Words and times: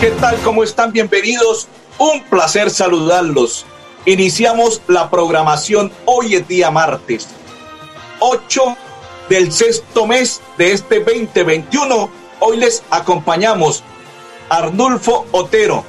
¿Qué 0.00 0.10
tal? 0.12 0.36
¿Cómo 0.42 0.62
están? 0.62 0.92
Bienvenidos. 0.92 1.66
Un 1.98 2.22
placer 2.24 2.70
saludarlos. 2.70 3.66
Iniciamos 4.04 4.80
la 4.86 5.10
programación 5.10 5.90
hoy 6.04 6.36
es 6.36 6.46
día 6.46 6.70
martes, 6.70 7.28
8 8.20 8.76
del 9.28 9.50
sexto 9.52 10.06
mes 10.06 10.40
de 10.56 10.72
este 10.72 11.00
2021. 11.00 12.10
Hoy 12.40 12.56
les 12.58 12.84
acompañamos 12.90 13.82
Arnulfo 14.48 15.26
Otero, 15.32 15.84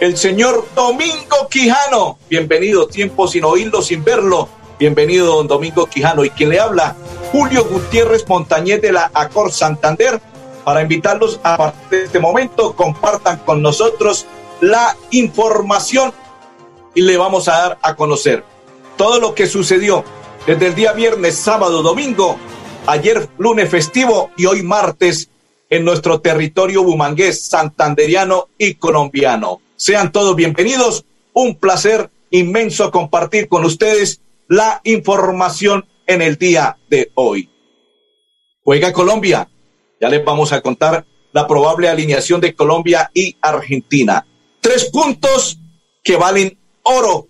el 0.00 0.16
señor 0.16 0.66
Domingo 0.74 1.48
Quijano. 1.50 2.18
Bienvenido, 2.30 2.88
tiempo 2.88 3.28
sin 3.28 3.44
oírlo, 3.44 3.82
sin 3.82 4.02
verlo. 4.02 4.48
Bienvenido, 4.78 5.36
don 5.36 5.46
Domingo 5.46 5.84
Quijano. 5.84 6.24
Y 6.24 6.30
quien 6.30 6.48
le 6.48 6.58
habla, 6.58 6.96
Julio 7.32 7.66
Gutiérrez 7.66 8.26
Montañez 8.26 8.80
de 8.80 8.92
la 8.92 9.10
Acor 9.12 9.52
Santander 9.52 10.20
para 10.64 10.82
invitarlos 10.82 11.40
a 11.42 11.56
partir 11.56 12.00
de 12.00 12.04
este 12.06 12.18
momento, 12.18 12.74
compartan 12.74 13.38
con 13.38 13.62
nosotros 13.62 14.26
la 14.60 14.96
información 15.10 16.12
y 16.94 17.02
le 17.02 17.16
vamos 17.16 17.48
a 17.48 17.52
dar 17.52 17.78
a 17.82 17.94
conocer 17.96 18.44
todo 18.96 19.20
lo 19.20 19.34
que 19.34 19.46
sucedió 19.46 20.04
desde 20.46 20.66
el 20.66 20.74
día 20.74 20.92
viernes, 20.92 21.36
sábado, 21.36 21.82
domingo, 21.82 22.36
ayer 22.86 23.28
lunes 23.38 23.70
festivo 23.70 24.30
y 24.36 24.46
hoy 24.46 24.62
martes 24.62 25.30
en 25.70 25.84
nuestro 25.84 26.20
territorio 26.20 26.82
bumangués, 26.82 27.44
santanderiano 27.44 28.48
y 28.58 28.74
colombiano. 28.74 29.60
Sean 29.76 30.12
todos 30.12 30.34
bienvenidos. 30.36 31.04
Un 31.32 31.56
placer 31.56 32.10
inmenso 32.30 32.90
compartir 32.90 33.48
con 33.48 33.64
ustedes 33.64 34.20
la 34.48 34.80
información 34.84 35.86
en 36.06 36.22
el 36.22 36.36
día 36.36 36.76
de 36.88 37.12
hoy. 37.14 37.48
Juega 38.64 38.92
Colombia, 38.92 39.48
ya 40.00 40.08
les 40.08 40.24
vamos 40.24 40.52
a 40.52 40.62
contar 40.62 41.04
la 41.32 41.46
probable 41.46 41.88
alineación 41.88 42.40
de 42.40 42.54
Colombia 42.54 43.10
y 43.14 43.36
Argentina. 43.40 44.26
Tres 44.60 44.86
puntos 44.86 45.58
que 46.02 46.16
valen 46.16 46.58
oro 46.82 47.28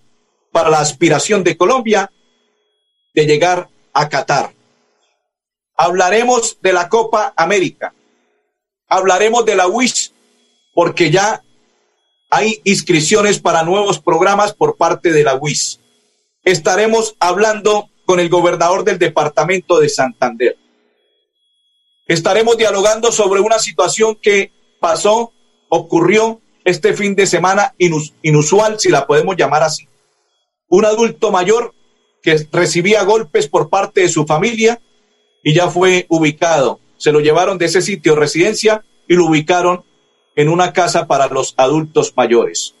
para 0.51 0.69
la 0.69 0.79
aspiración 0.79 1.43
de 1.43 1.57
Colombia 1.57 2.11
de 3.13 3.25
llegar 3.25 3.69
a 3.93 4.09
Qatar. 4.09 4.53
Hablaremos 5.75 6.57
de 6.61 6.73
la 6.73 6.87
Copa 6.87 7.33
América. 7.35 7.93
Hablaremos 8.87 9.45
de 9.45 9.55
la 9.55 9.67
WIS 9.67 10.13
porque 10.73 11.11
ya 11.11 11.43
hay 12.29 12.61
inscripciones 12.63 13.39
para 13.39 13.63
nuevos 13.63 13.99
programas 13.99 14.53
por 14.53 14.77
parte 14.77 15.11
de 15.11 15.23
la 15.23 15.35
WIS. 15.35 15.79
Estaremos 16.43 17.15
hablando 17.19 17.89
con 18.05 18.19
el 18.19 18.29
gobernador 18.29 18.83
del 18.83 18.97
departamento 18.97 19.79
de 19.79 19.89
Santander 19.89 20.57
estaremos 22.13 22.57
dialogando 22.57 23.11
sobre 23.11 23.39
una 23.39 23.57
situación 23.57 24.15
que 24.15 24.51
pasó, 24.79 25.31
ocurrió 25.69 26.41
este 26.65 26.93
fin 26.93 27.15
de 27.15 27.25
semana 27.25 27.73
inusual, 28.21 28.79
si 28.79 28.89
la 28.89 29.07
podemos 29.07 29.35
llamar 29.37 29.63
así. 29.63 29.87
Un 30.67 30.85
adulto 30.85 31.31
mayor 31.31 31.73
que 32.21 32.47
recibía 32.51 33.03
golpes 33.03 33.47
por 33.47 33.69
parte 33.69 34.01
de 34.01 34.09
su 34.09 34.25
familia 34.25 34.81
y 35.43 35.53
ya 35.53 35.69
fue 35.69 36.05
ubicado. 36.09 36.79
Se 36.97 37.11
lo 37.11 37.19
llevaron 37.19 37.57
de 37.57 37.65
ese 37.65 37.81
sitio 37.81 38.13
de 38.13 38.19
residencia 38.19 38.83
y 39.07 39.15
lo 39.15 39.25
ubicaron 39.25 39.83
en 40.35 40.49
una 40.49 40.73
casa 40.73 41.07
para 41.07 41.27
los 41.27 41.53
adultos 41.57 42.13
mayores. 42.15 42.75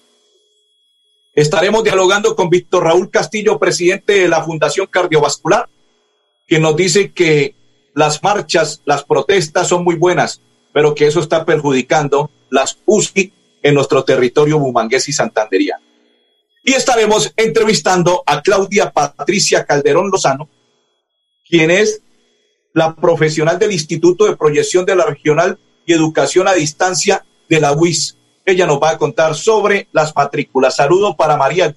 Estaremos 1.33 1.83
dialogando 1.83 2.35
con 2.35 2.49
Víctor 2.49 2.83
Raúl 2.83 3.09
Castillo, 3.09 3.57
presidente 3.57 4.13
de 4.13 4.27
la 4.27 4.43
Fundación 4.43 4.87
Cardiovascular, 4.87 5.69
que 6.45 6.59
nos 6.59 6.75
dice 6.75 7.13
que 7.13 7.55
las 7.93 8.23
marchas, 8.23 8.81
las 8.85 9.03
protestas 9.03 9.67
son 9.67 9.83
muy 9.83 9.95
buenas, 9.95 10.41
pero 10.73 10.95
que 10.95 11.07
eso 11.07 11.19
está 11.19 11.45
perjudicando 11.45 12.31
las 12.49 12.79
UCI 12.85 13.33
en 13.63 13.73
nuestro 13.73 14.03
territorio 14.03 14.59
bumangués 14.59 15.07
y 15.09 15.13
santanderiano. 15.13 15.83
Y 16.63 16.73
estaremos 16.73 17.33
entrevistando 17.37 18.23
a 18.25 18.41
Claudia 18.41 18.91
Patricia 18.91 19.65
Calderón 19.65 20.09
Lozano, 20.11 20.49
quien 21.47 21.71
es 21.71 22.01
la 22.73 22.95
profesional 22.95 23.59
del 23.59 23.71
Instituto 23.71 24.25
de 24.25 24.37
Proyección 24.37 24.85
de 24.85 24.95
la 24.95 25.05
Regional 25.05 25.59
y 25.85 25.93
Educación 25.93 26.47
a 26.47 26.53
Distancia 26.53 27.25
de 27.49 27.59
la 27.59 27.73
UIS. 27.73 28.17
Ella 28.45 28.65
nos 28.65 28.81
va 28.81 28.91
a 28.91 28.97
contar 28.97 29.35
sobre 29.35 29.87
las 29.91 30.15
matrículas. 30.15 30.75
Saludo 30.75 31.15
para 31.15 31.35
María 31.35 31.75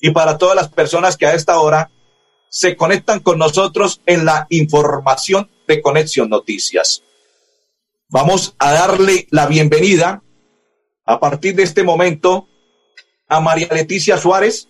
y 0.00 0.10
para 0.10 0.36
todas 0.38 0.56
las 0.56 0.68
personas 0.68 1.16
que 1.16 1.26
a 1.26 1.34
esta 1.34 1.60
hora 1.60 1.90
se 2.52 2.76
conectan 2.76 3.20
con 3.20 3.38
nosotros 3.38 4.02
en 4.04 4.26
la 4.26 4.46
información 4.50 5.48
de 5.66 5.80
Conexión 5.80 6.28
Noticias. 6.28 7.02
Vamos 8.10 8.54
a 8.58 8.74
darle 8.74 9.26
la 9.30 9.46
bienvenida 9.46 10.22
a 11.06 11.18
partir 11.18 11.54
de 11.54 11.62
este 11.62 11.82
momento 11.82 12.46
a 13.26 13.40
María 13.40 13.68
Leticia 13.72 14.18
Suárez. 14.18 14.68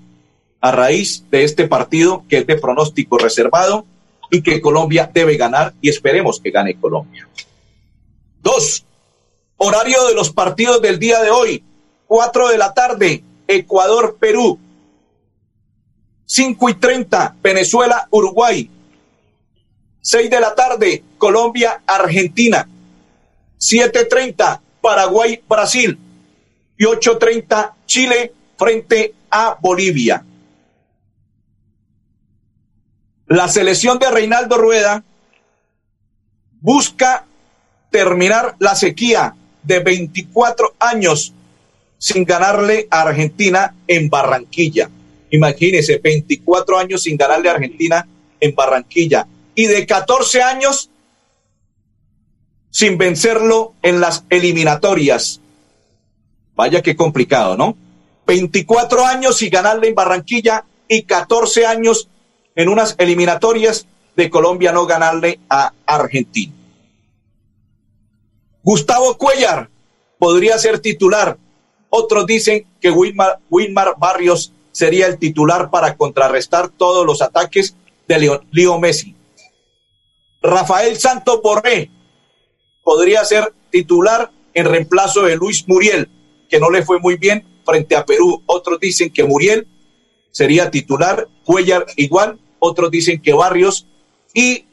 a 0.62 0.72
raíz 0.72 1.26
de 1.30 1.44
este 1.44 1.68
partido 1.68 2.24
que 2.30 2.38
es 2.40 2.48
de 2.48 2.58
pronóstico 2.58 3.18
reservado 3.18 3.86
y 4.32 4.42
que 4.42 4.62
Colombia 4.62 5.10
debe 5.14 5.36
ganar 5.38 5.74
y 5.82 5.90
esperemos 5.90 6.40
que 6.40 6.52
gane 6.52 6.80
Colombia. 6.80 7.28
Dos, 8.42 8.86
horario 9.58 10.08
de 10.08 10.16
los 10.16 10.32
partidos 10.32 10.82
del 10.82 11.00
día 11.00 11.22
de 11.22 11.30
hoy, 11.32 11.64
4 12.08 12.50
de 12.50 12.58
la 12.58 12.74
tarde, 12.74 13.24
Ecuador-Perú, 13.48 14.60
5 16.26 16.70
y 16.70 16.74
30, 16.76 17.36
Venezuela-Uruguay, 17.42 18.70
6 20.02 20.30
de 20.30 20.40
la 20.40 20.56
tarde, 20.56 21.04
Colombia-Argentina, 21.18 22.68
7.30, 23.60 24.60
Paraguay, 24.84 25.42
Brasil 25.48 25.98
y 26.78 26.84
8.30 26.84 27.72
Chile 27.86 28.34
frente 28.58 29.14
a 29.32 29.58
Bolivia. 29.62 30.26
La 33.28 33.48
selección 33.48 33.98
de 33.98 34.12
Reinaldo 34.12 34.58
Rueda 34.58 35.02
busca 36.60 37.26
terminar 37.92 38.58
la 38.60 38.76
sequía 38.76 39.34
de 39.64 39.80
24 39.80 40.76
años 40.80 41.34
sin 41.98 42.26
ganarle 42.26 42.86
a 42.92 43.04
Argentina 43.04 43.74
en 43.88 44.10
Barranquilla. 44.10 44.90
Imagínense, 45.32 46.00
24 46.00 46.78
años 46.78 47.04
sin 47.04 47.16
ganarle 47.16 47.48
a 47.48 47.54
Argentina 47.54 48.06
en 48.38 48.54
Barranquilla. 48.54 49.26
Y 49.56 49.68
de 49.68 49.88
14 49.88 50.44
años 50.44 50.90
sin 52.74 52.98
vencerlo 52.98 53.76
en 53.84 54.02
las 54.02 54.26
eliminatorias. 54.32 55.40
Vaya 56.56 56.82
que 56.82 56.96
complicado, 56.96 57.56
¿no? 57.56 57.78
24 58.26 59.06
años 59.06 59.38
sin 59.38 59.52
ganarle 59.52 59.90
en 59.90 59.96
Barranquilla 59.96 60.66
y 60.88 61.04
14 61.04 61.68
años 61.68 62.10
en 62.56 62.70
unas 62.70 62.96
eliminatorias 62.98 63.86
de 64.16 64.30
Colombia 64.32 64.72
no 64.72 64.88
ganarle 64.88 65.40
a 65.50 65.72
Argentina. 65.86 66.52
Gustavo 68.64 69.18
Cuellar 69.20 69.70
podría 70.18 70.58
ser 70.58 70.80
titular. 70.80 71.38
Otros 71.90 72.26
dicen 72.26 72.66
que 72.82 72.90
Wilmar, 72.90 73.96
Barrios 74.00 74.52
sería 74.72 75.06
el 75.06 75.20
titular 75.20 75.70
para 75.70 75.96
contrarrestar 75.96 76.70
todos 76.70 77.06
los 77.06 77.22
ataques 77.22 77.76
de 78.08 78.42
Leo, 78.52 78.80
Messi. 78.80 79.16
Rafael 80.42 80.98
Santos 80.98 81.40
Borré 81.44 81.92
podría 82.84 83.24
ser 83.26 83.54
titular 83.70 84.32
en 84.54 84.66
reemplazo 84.66 85.24
de 85.24 85.36
Luis 85.36 85.68
Muriel, 85.68 86.10
que 86.50 86.60
no 86.60 86.70
le 86.70 86.84
fue 86.84 87.00
muy 87.00 87.18
bien 87.18 87.46
frente 87.66 87.96
a 87.96 88.06
Perú. 88.06 88.44
Otros 88.46 88.80
dicen 88.80 89.12
que 89.12 89.24
Muriel 89.24 89.68
sería 90.32 90.70
titular, 90.70 91.28
Cuellar 91.44 91.86
igual, 91.98 92.40
otros 92.60 92.90
dicen 92.90 93.22
que 93.22 93.34
Barrios 93.34 93.88
y 94.34 94.66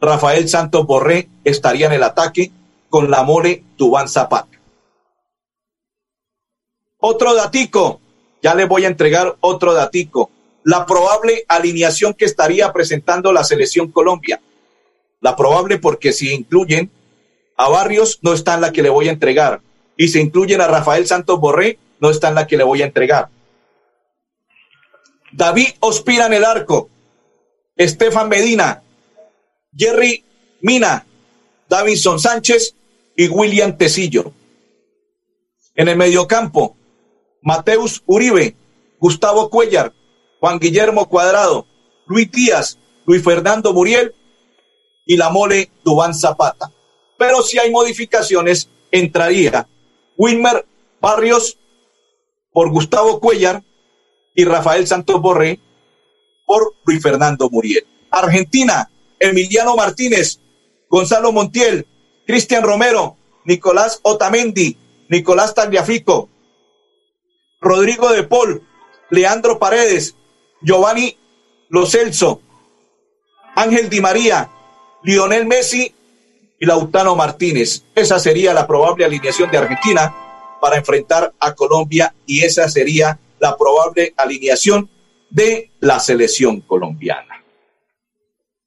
Rafael 0.00 0.48
Santos 0.48 0.86
Borré 0.86 1.28
estarían 1.44 1.92
en 1.92 1.96
el 1.96 2.02
ataque 2.02 2.50
con 2.90 3.10
la 3.10 3.22
mole 3.22 3.64
Tubán 3.76 4.08
Zapata. 4.08 4.60
Otro 6.98 7.34
datico, 7.34 8.00
ya 8.42 8.54
les 8.54 8.68
voy 8.68 8.84
a 8.84 8.88
entregar 8.88 9.36
otro 9.40 9.72
datico. 9.72 10.30
La 10.64 10.84
probable 10.86 11.44
alineación 11.48 12.14
que 12.14 12.26
estaría 12.26 12.72
presentando 12.72 13.32
la 13.32 13.44
selección 13.44 13.90
Colombia. 13.90 14.40
La 15.20 15.34
probable 15.34 15.78
porque 15.78 16.12
si 16.12 16.32
incluyen 16.32 16.90
a 17.56 17.68
Barrios, 17.68 18.18
no 18.22 18.32
está 18.32 18.54
en 18.54 18.62
la 18.62 18.72
que 18.72 18.82
le 18.82 18.90
voy 18.90 19.08
a 19.08 19.12
entregar. 19.12 19.60
Y 19.96 20.08
si 20.08 20.20
incluyen 20.20 20.60
a 20.60 20.68
Rafael 20.68 21.06
Santos 21.06 21.38
Borré, 21.38 21.78
no 22.00 22.10
está 22.10 22.28
en 22.28 22.34
la 22.34 22.46
que 22.46 22.56
le 22.56 22.64
voy 22.64 22.82
a 22.82 22.86
entregar. 22.86 23.28
David 25.32 25.68
Ospina 25.80 26.26
en 26.26 26.34
el 26.34 26.44
arco. 26.44 26.88
Estefan 27.76 28.28
Medina, 28.28 28.82
Jerry 29.74 30.24
Mina, 30.60 31.06
Davinson 31.68 32.20
Sánchez 32.20 32.74
y 33.16 33.28
William 33.28 33.76
Tecillo. 33.76 34.32
En 35.74 35.88
el 35.88 35.96
mediocampo, 35.96 36.76
Mateus 37.40 38.02
Uribe, 38.06 38.54
Gustavo 38.98 39.48
Cuellar, 39.48 39.92
Juan 40.38 40.58
Guillermo 40.58 41.08
Cuadrado, 41.08 41.66
Luis 42.06 42.30
Díaz, 42.30 42.78
Luis 43.06 43.24
Fernando 43.24 43.72
Muriel 43.72 44.14
y 45.06 45.16
la 45.16 45.30
mole 45.30 45.70
Dubán 45.82 46.14
Zapata. 46.14 46.70
Pero 47.22 47.40
si 47.44 47.56
hay 47.56 47.70
modificaciones, 47.70 48.68
entraría 48.90 49.68
Wilmer 50.16 50.66
Barrios 51.00 51.56
por 52.50 52.68
Gustavo 52.68 53.20
Cuellar 53.20 53.62
y 54.34 54.44
Rafael 54.44 54.88
Santos 54.88 55.22
Borré 55.22 55.60
por 56.44 56.74
Luis 56.84 57.00
Fernando 57.00 57.48
Muriel. 57.48 57.86
Argentina, 58.10 58.90
Emiliano 59.20 59.76
Martínez, 59.76 60.40
Gonzalo 60.88 61.30
Montiel, 61.30 61.86
Cristian 62.26 62.64
Romero, 62.64 63.16
Nicolás 63.44 64.00
Otamendi, 64.02 64.76
Nicolás 65.08 65.54
Tagliafico, 65.54 66.28
Rodrigo 67.60 68.10
de 68.10 68.24
Paul, 68.24 68.66
Leandro 69.10 69.60
Paredes, 69.60 70.16
Giovanni 70.60 71.16
Lo 71.68 71.86
Celso, 71.86 72.42
Ángel 73.54 73.88
Di 73.90 74.00
María, 74.00 74.50
Lionel 75.04 75.46
Messi 75.46 75.94
y 76.62 76.64
Lautaro 76.64 77.16
Martínez. 77.16 77.82
Esa 77.92 78.20
sería 78.20 78.54
la 78.54 78.68
probable 78.68 79.04
alineación 79.04 79.50
de 79.50 79.58
Argentina 79.58 80.14
para 80.60 80.76
enfrentar 80.76 81.34
a 81.40 81.54
Colombia 81.56 82.14
y 82.24 82.44
esa 82.44 82.68
sería 82.68 83.18
la 83.40 83.56
probable 83.56 84.14
alineación 84.16 84.88
de 85.28 85.72
la 85.80 85.98
selección 85.98 86.60
colombiana. 86.60 87.44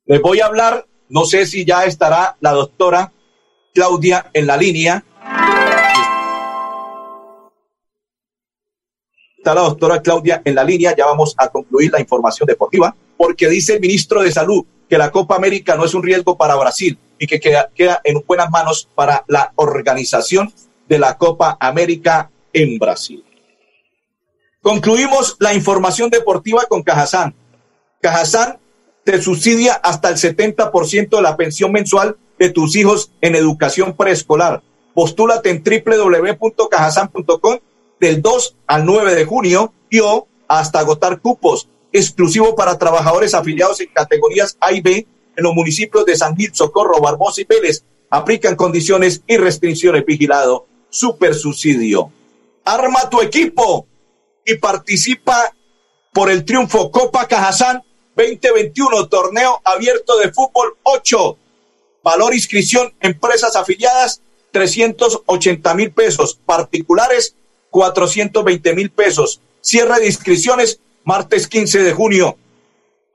Les 0.04 0.22
voy 0.22 0.42
a 0.42 0.48
hablar, 0.48 0.86
no 1.08 1.24
sé 1.24 1.46
si 1.46 1.64
ya 1.64 1.86
estará 1.86 2.36
la 2.42 2.52
doctora 2.52 3.14
Claudia 3.74 4.30
en 4.34 4.46
la 4.46 4.58
línea. 4.58 5.06
Está 9.38 9.54
la 9.54 9.62
doctora 9.62 10.02
Claudia 10.02 10.42
en 10.44 10.54
la 10.54 10.66
línea, 10.66 10.94
ya 10.94 11.06
vamos 11.06 11.34
a 11.38 11.48
concluir 11.48 11.94
la 11.94 12.02
información 12.02 12.46
deportiva, 12.46 12.94
porque 13.18 13.50
dice 13.50 13.76
el 13.76 13.82
ministro 13.82 14.22
de 14.22 14.32
Salud 14.32 14.66
que 14.90 14.98
la 14.98 15.12
Copa 15.12 15.36
América 15.36 15.76
no 15.76 15.86
es 15.86 15.94
un 15.94 16.04
riesgo 16.04 16.38
para 16.38 16.56
Brasil 16.56 16.98
y 17.18 17.28
que 17.28 17.40
queda, 17.40 17.70
queda 17.74 18.02
en 18.04 18.24
buenas 18.26 18.50
manos 18.50 18.88
para 18.94 19.24
la 19.28 19.52
organización 19.56 20.54
de 20.88 21.00
la 21.00 21.18
Copa 21.18 21.58
América 21.60 22.30
en 22.54 22.78
Brasil. 22.78 23.24
Concluimos 24.62 25.38
la 25.40 25.54
información 25.54 26.10
deportiva 26.10 26.66
con 26.68 26.84
Cajazán. 26.84 27.36
Cajazán 28.02 28.60
te 29.04 29.22
subsidia 29.22 29.74
hasta 29.74 30.10
el 30.10 30.16
70% 30.16 31.10
de 31.16 31.22
la 31.22 31.38
pensión 31.38 31.72
mensual 31.72 32.18
de 32.40 32.50
tus 32.50 32.76
hijos 32.76 33.12
en 33.22 33.36
educación 33.36 33.96
preescolar. 33.96 34.64
Postúlate 34.94 35.50
en 35.50 35.64
www.cajazán.com 35.64 37.60
del 38.00 38.22
2 38.22 38.56
al 38.68 38.86
9 38.86 39.16
de 39.16 39.26
junio 39.26 39.74
y 39.90 40.00
o 40.00 40.28
hasta 40.48 40.80
agotar 40.80 41.20
cupos 41.20 41.70
exclusivo 41.98 42.56
para 42.56 42.78
trabajadores 42.78 43.34
afiliados 43.34 43.80
en 43.80 43.88
categorías 43.88 44.58
A 44.60 44.74
y 44.74 44.82
B 44.82 45.08
en 45.36 45.44
los 45.44 45.54
municipios 45.54 46.06
de 46.06 46.16
San 46.16 46.36
Gil, 46.36 46.54
Socorro, 46.54 47.00
Barbosa 47.00 47.42
y 47.42 47.46
Vélez. 47.46 47.84
Aplican 48.10 48.56
condiciones 48.56 49.22
y 49.28 49.38
restricciones 49.38 50.06
vigilado. 50.06 50.68
Super 50.90 51.34
subsidio. 51.36 52.12
Arma 52.64 53.10
tu 53.10 53.22
equipo 53.22 53.88
y 54.46 54.56
participa 54.56 55.54
por 56.14 56.30
el 56.30 56.46
triunfo 56.46 56.92
Copa 56.92 57.28
Cajazán 57.28 57.84
2021, 58.16 59.08
torneo 59.08 59.62
abierto 59.66 60.18
de 60.18 60.32
fútbol 60.32 60.78
8. 60.84 61.38
Valor 62.04 62.34
inscripción, 62.34 62.94
empresas 63.02 63.56
afiliadas, 63.56 64.22
380 64.52 65.74
mil 65.76 65.92
pesos. 65.92 66.40
Particulares, 66.46 67.36
420 67.72 68.74
mil 68.74 68.90
pesos. 68.90 69.42
Cierre 69.60 70.00
de 70.00 70.08
inscripciones, 70.08 70.80
martes 71.06 71.48
15 71.48 71.84
de 71.84 71.94
junio. 71.94 72.38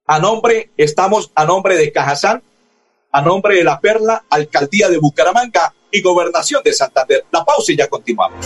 A 0.05 0.19
nombre, 0.19 0.69
estamos 0.75 1.31
a 1.33 1.45
nombre 1.45 1.77
de 1.77 1.89
Cajazán, 1.91 2.43
a 3.11 3.21
nombre 3.21 3.55
de 3.55 3.63
La 3.63 3.79
Perla, 3.79 4.25
Alcaldía 4.29 4.89
de 4.89 4.97
Bucaramanga 4.97 5.73
y 5.89 6.01
Gobernación 6.01 6.61
de 6.61 6.73
Santander. 6.73 7.25
La 7.31 7.45
pausa 7.45 7.71
y 7.71 7.77
ya 7.77 7.87
continuamos. 7.87 8.45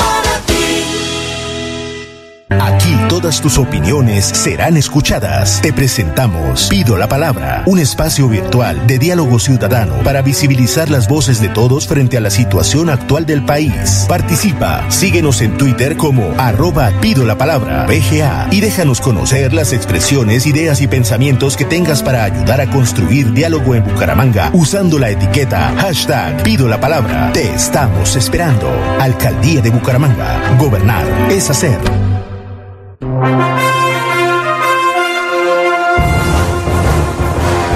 Aquí 2.59 2.97
todas 3.07 3.39
tus 3.39 3.57
opiniones 3.57 4.25
serán 4.25 4.75
escuchadas. 4.75 5.61
Te 5.61 5.71
presentamos 5.71 6.67
Pido 6.67 6.97
la 6.97 7.07
Palabra, 7.07 7.63
un 7.65 7.79
espacio 7.79 8.27
virtual 8.27 8.85
de 8.87 8.99
diálogo 8.99 9.39
ciudadano 9.39 9.95
para 10.03 10.21
visibilizar 10.21 10.89
las 10.89 11.07
voces 11.07 11.39
de 11.39 11.47
todos 11.47 11.87
frente 11.87 12.17
a 12.17 12.21
la 12.21 12.29
situación 12.29 12.89
actual 12.89 13.25
del 13.25 13.45
país. 13.45 14.05
Participa, 14.07 14.83
síguenos 14.89 15.41
en 15.41 15.57
Twitter 15.57 15.95
como 15.95 16.33
arroba 16.37 16.91
Pido 16.99 17.23
la 17.25 17.37
Palabra, 17.37 17.85
BGA, 17.85 18.47
y 18.51 18.59
déjanos 18.59 18.99
conocer 18.99 19.53
las 19.53 19.71
expresiones, 19.71 20.45
ideas 20.45 20.81
y 20.81 20.87
pensamientos 20.87 21.55
que 21.55 21.65
tengas 21.65 22.03
para 22.03 22.25
ayudar 22.25 22.59
a 22.59 22.69
construir 22.69 23.31
diálogo 23.31 23.75
en 23.75 23.85
Bucaramanga 23.85 24.49
usando 24.53 24.99
la 24.99 25.09
etiqueta 25.09 25.73
hashtag 25.77 26.43
Pido 26.43 26.67
la 26.67 26.81
Palabra. 26.81 27.31
Te 27.33 27.49
estamos 27.53 28.15
esperando. 28.17 28.69
Alcaldía 28.99 29.61
de 29.61 29.69
Bucaramanga. 29.69 30.57
Gobernar 30.57 31.05
es 31.29 31.49
hacer. 31.49 32.00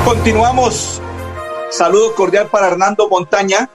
Continuamos. 0.05 1.01
Saludo 1.71 2.13
cordial 2.13 2.47
para 2.51 2.67
Hernando 2.67 3.09
Montaña 3.09 3.67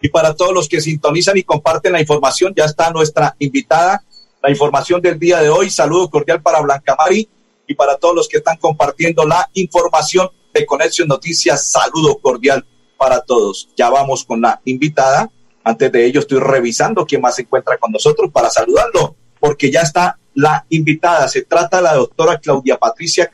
y 0.00 0.08
para 0.08 0.34
todos 0.34 0.54
los 0.54 0.68
que 0.68 0.80
sintonizan 0.80 1.36
y 1.36 1.42
comparten 1.42 1.92
la 1.92 2.00
información. 2.00 2.54
Ya 2.56 2.66
está 2.66 2.92
nuestra 2.92 3.34
invitada, 3.40 4.04
la 4.40 4.50
información 4.50 5.00
del 5.02 5.18
día 5.18 5.40
de 5.40 5.50
hoy. 5.50 5.68
Saludo 5.68 6.08
cordial 6.08 6.40
para 6.40 6.60
Blanca 6.60 6.94
Mari 6.96 7.28
y 7.66 7.74
para 7.74 7.96
todos 7.96 8.14
los 8.14 8.28
que 8.28 8.36
están 8.36 8.56
compartiendo 8.58 9.24
la 9.24 9.50
información 9.54 10.30
de 10.52 10.64
Conexión 10.64 11.08
Noticias. 11.08 11.66
Saludo 11.66 12.18
cordial 12.18 12.64
para 12.96 13.20
todos. 13.20 13.68
Ya 13.76 13.90
vamos 13.90 14.24
con 14.24 14.40
la 14.40 14.60
invitada. 14.64 15.28
Antes 15.64 15.90
de 15.90 16.06
ello 16.06 16.20
estoy 16.20 16.38
revisando 16.38 17.04
quién 17.04 17.20
más 17.20 17.34
se 17.34 17.42
encuentra 17.42 17.78
con 17.78 17.90
nosotros 17.90 18.30
para 18.32 18.48
saludarlo, 18.48 19.16
porque 19.40 19.72
ya 19.72 19.80
está 19.80 20.18
la 20.34 20.66
invitada. 20.68 21.28
Se 21.28 21.42
trata 21.42 21.78
de 21.78 21.84
la 21.84 21.94
doctora 21.94 22.38
Claudia 22.38 22.76
Patricia 22.76 23.30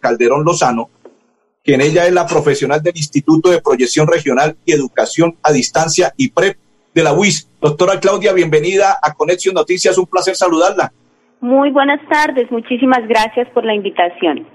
Calderón 0.00 0.44
Lozano, 0.44 0.90
quien 1.62 1.80
ella 1.80 2.06
es 2.06 2.12
la 2.12 2.26
profesional 2.26 2.82
del 2.82 2.96
Instituto 2.96 3.50
de 3.50 3.60
Proyección 3.60 4.06
Regional 4.06 4.56
y 4.64 4.72
Educación 4.72 5.36
a 5.42 5.52
Distancia 5.52 6.12
y 6.16 6.30
PREP 6.30 6.58
de 6.94 7.02
la 7.02 7.12
UIS. 7.12 7.48
Doctora 7.60 8.00
Claudia, 8.00 8.32
bienvenida 8.32 8.98
a 9.02 9.14
Conexión 9.14 9.54
Noticias, 9.54 9.98
un 9.98 10.06
placer 10.06 10.34
saludarla. 10.34 10.92
Muy 11.40 11.70
buenas 11.70 12.00
tardes, 12.08 12.50
muchísimas 12.50 13.06
gracias 13.06 13.48
por 13.50 13.64
la 13.64 13.74
invitación. 13.74 14.46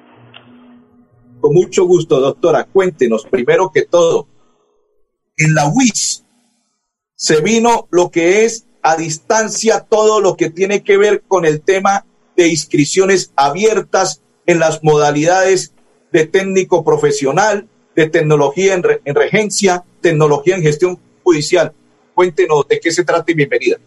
Con 1.40 1.54
mucho 1.54 1.86
gusto, 1.86 2.20
doctora. 2.20 2.66
Cuéntenos, 2.66 3.26
primero 3.26 3.72
que 3.74 3.84
todo, 3.84 4.28
en 5.38 5.54
la 5.54 5.68
UIS 5.68 6.26
se 7.16 7.42
vino 7.42 7.88
lo 7.92 8.10
que 8.10 8.46
es 8.46 8.68
a 8.84 8.98
distancia 8.98 9.80
todo 9.80 10.20
lo 10.20 10.36
que 10.36 10.50
tiene 10.50 10.84
que 10.84 10.98
ver 10.98 11.24
con 11.28 11.46
el 11.46 11.62
tema 11.62 12.06
de 12.36 12.50
inscripciones 12.50 13.32
abiertas 13.36 14.22
en 14.46 14.60
las 14.60 14.84
modalidades 14.84 15.74
de 16.12 16.28
técnico 16.28 16.84
profesional, 16.84 17.68
de 17.96 18.10
tecnología 18.10 18.74
en, 18.74 19.16
regencia, 19.16 19.84
tecnología 20.02 20.56
en 20.56 20.64
gestión 20.64 21.00
judicial. 21.24 21.72
Cuéntenos 22.14 22.68
de 22.68 22.80
qué 22.80 22.92
se 22.92 23.04
trata 23.04 23.32
y 23.32 23.36
bienvenida. 23.36 23.78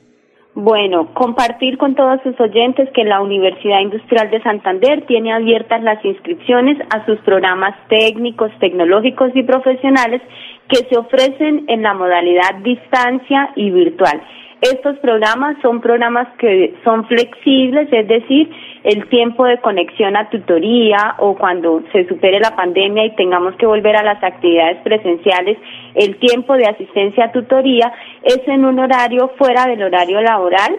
Bueno, 0.55 1.13
compartir 1.13 1.77
con 1.77 1.95
todos 1.95 2.19
sus 2.23 2.41
oyentes 2.41 2.89
que 2.95 3.05
la 3.05 3.21
Universidad 3.21 3.81
Industrial 3.81 4.31
de 4.31 4.43
Santander 4.43 5.05
tiene 5.07 5.31
abiertas 5.31 5.83
las 5.83 6.03
inscripciones 6.03 6.79
a 6.89 7.05
sus 7.05 7.19
programas 7.19 7.77
técnicos, 7.91 8.51
tecnológicos 8.59 9.33
y 9.35 9.43
profesionales 9.43 10.23
que 10.69 10.79
se 10.89 10.97
ofrecen 10.97 11.67
en 11.69 11.83
la 11.83 11.93
modalidad 11.93 12.55
distancia 12.65 13.51
y 13.55 13.71
virtual. 13.71 14.23
Estos 14.61 14.99
programas 14.99 15.57
son 15.61 15.81
programas 15.81 16.29
que 16.39 16.75
son 16.83 17.07
flexibles, 17.07 17.89
es 17.93 18.09
decir, 18.09 18.51
el 18.85 19.07
tiempo 19.09 19.45
de 19.45 19.61
conexión 19.61 20.17
a 20.17 20.31
tutoría 20.31 21.17
o 21.19 21.37
cuando 21.37 21.83
se 21.93 22.07
supere 22.09 22.41
la 22.41 22.57
pandemia 22.57 23.05
y 23.05 23.15
tengamos 23.17 23.55
que 23.57 23.67
volver 23.67 23.97
a 23.97 24.03
las 24.03 24.23
actividades 24.25 24.79
presenciales, 24.83 25.59
el 25.95 26.17
tiempo 26.17 26.55
de 26.55 26.67
asistencia 26.67 27.27
a 27.27 27.33
tutoría 27.33 27.93
es 28.23 28.41
en 28.49 28.65
un 28.65 28.79
horario 28.79 29.33
fuera 29.37 29.67
del 29.67 29.83
horario 29.83 30.21
laboral 30.23 30.79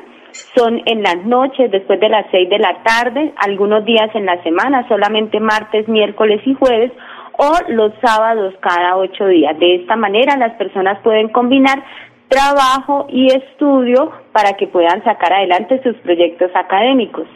son 0.56 0.82
en 0.86 1.04
las 1.04 1.26
noches, 1.26 1.72
después 1.72 2.00
de 2.00 2.10
las 2.10 2.26
seis 2.32 2.50
de 2.50 2.60
la 2.60 2.84
tarde, 2.84 3.34
algunos 3.38 3.86
días 3.86 4.10
en 4.14 4.26
la 4.26 4.42
semana, 4.44 4.88
solamente 4.88 5.40
martes, 5.40 5.88
miércoles 5.88 6.42
y 6.46 6.54
jueves, 6.54 6.92
o 7.38 7.54
los 7.70 7.94
sábados 8.02 8.54
cada 8.60 8.98
ocho 8.98 9.28
días. 9.28 9.58
De 9.60 9.76
esta 9.76 9.96
manera 9.96 10.38
las 10.38 10.54
personas 10.54 11.00
pueden 11.04 11.30
combinar 11.30 11.84
trabajo 12.28 13.08
y 13.10 13.28
estudio 13.28 14.12
para 14.34 14.54
que 14.54 14.68
puedan 14.68 15.04
sacar 15.04 15.34
adelante 15.34 15.82
sus 15.84 15.96
proyectos 15.98 16.52
académicos. 16.56 17.28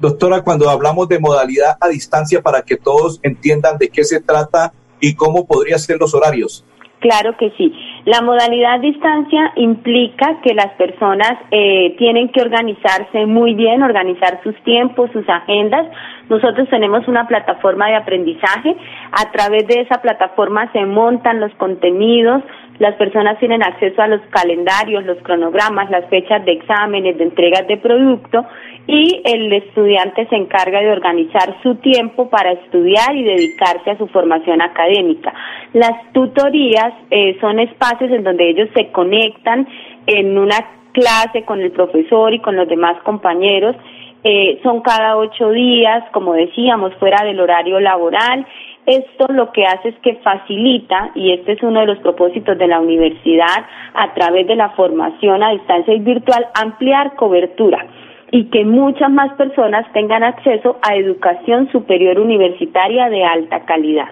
Doctora, 0.00 0.42
cuando 0.42 0.68
hablamos 0.68 1.08
de 1.08 1.18
modalidad 1.18 1.76
a 1.80 1.88
distancia 1.88 2.42
para 2.42 2.62
que 2.62 2.76
todos 2.76 3.20
entiendan 3.22 3.78
de 3.78 3.88
qué 3.88 4.04
se 4.04 4.20
trata 4.20 4.72
y 5.00 5.14
cómo 5.14 5.46
podrían 5.46 5.78
ser 5.78 5.98
los 5.98 6.14
horarios. 6.14 6.64
Claro 7.04 7.36
que 7.36 7.50
sí. 7.58 7.70
La 8.06 8.22
modalidad 8.22 8.80
distancia 8.80 9.52
implica 9.56 10.40
que 10.42 10.54
las 10.54 10.72
personas 10.76 11.32
eh, 11.50 11.94
tienen 11.98 12.30
que 12.30 12.40
organizarse 12.40 13.26
muy 13.26 13.54
bien, 13.54 13.82
organizar 13.82 14.40
sus 14.42 14.54
tiempos, 14.64 15.10
sus 15.12 15.28
agendas. 15.28 15.86
Nosotros 16.30 16.66
tenemos 16.70 17.06
una 17.06 17.28
plataforma 17.28 17.88
de 17.88 17.96
aprendizaje. 17.96 18.74
A 19.12 19.30
través 19.32 19.66
de 19.66 19.82
esa 19.82 20.00
plataforma 20.00 20.72
se 20.72 20.86
montan 20.86 21.40
los 21.40 21.54
contenidos, 21.56 22.42
las 22.78 22.94
personas 22.96 23.38
tienen 23.38 23.62
acceso 23.62 24.02
a 24.02 24.08
los 24.08 24.20
calendarios, 24.30 25.04
los 25.04 25.18
cronogramas, 25.18 25.90
las 25.90 26.06
fechas 26.08 26.44
de 26.44 26.52
exámenes, 26.52 27.16
de 27.16 27.24
entregas 27.24 27.66
de 27.68 27.76
producto 27.76 28.44
y 28.86 29.22
el 29.24 29.52
estudiante 29.52 30.26
se 30.26 30.36
encarga 30.36 30.80
de 30.80 30.90
organizar 30.90 31.56
su 31.62 31.76
tiempo 31.76 32.28
para 32.28 32.52
estudiar 32.52 33.14
y 33.14 33.22
dedicarse 33.22 33.92
a 33.92 33.98
su 33.98 34.08
formación 34.08 34.60
académica. 34.60 35.32
Las 35.72 36.12
tutorías 36.12 36.92
eh, 37.10 37.36
son 37.40 37.60
espacios 37.60 38.10
en 38.10 38.24
donde 38.24 38.50
ellos 38.50 38.68
se 38.74 38.90
conectan 38.90 39.68
en 40.06 40.36
una 40.36 40.56
clase 40.92 41.44
con 41.44 41.60
el 41.60 41.70
profesor 41.70 42.34
y 42.34 42.40
con 42.40 42.56
los 42.56 42.68
demás 42.68 43.00
compañeros. 43.04 43.76
Eh, 44.22 44.58
son 44.62 44.80
cada 44.80 45.16
ocho 45.16 45.50
días, 45.50 46.04
como 46.12 46.32
decíamos, 46.34 46.94
fuera 46.94 47.24
del 47.24 47.40
horario 47.40 47.78
laboral 47.78 48.46
esto 48.86 49.26
lo 49.28 49.50
que 49.52 49.64
hace 49.64 49.90
es 49.90 49.94
que 50.00 50.16
facilita, 50.16 51.10
y 51.14 51.32
este 51.32 51.52
es 51.52 51.62
uno 51.62 51.80
de 51.80 51.86
los 51.86 51.98
propósitos 51.98 52.58
de 52.58 52.66
la 52.66 52.80
universidad, 52.80 53.66
a 53.94 54.14
través 54.14 54.46
de 54.46 54.56
la 54.56 54.70
formación 54.70 55.42
a 55.42 55.50
distancia 55.50 55.94
y 55.94 56.00
virtual, 56.00 56.46
ampliar 56.54 57.14
cobertura 57.16 57.86
y 58.30 58.50
que 58.50 58.64
muchas 58.64 59.10
más 59.10 59.32
personas 59.36 59.86
tengan 59.92 60.24
acceso 60.24 60.78
a 60.82 60.96
educación 60.96 61.70
superior 61.70 62.18
universitaria 62.18 63.08
de 63.08 63.24
alta 63.24 63.64
calidad. 63.64 64.08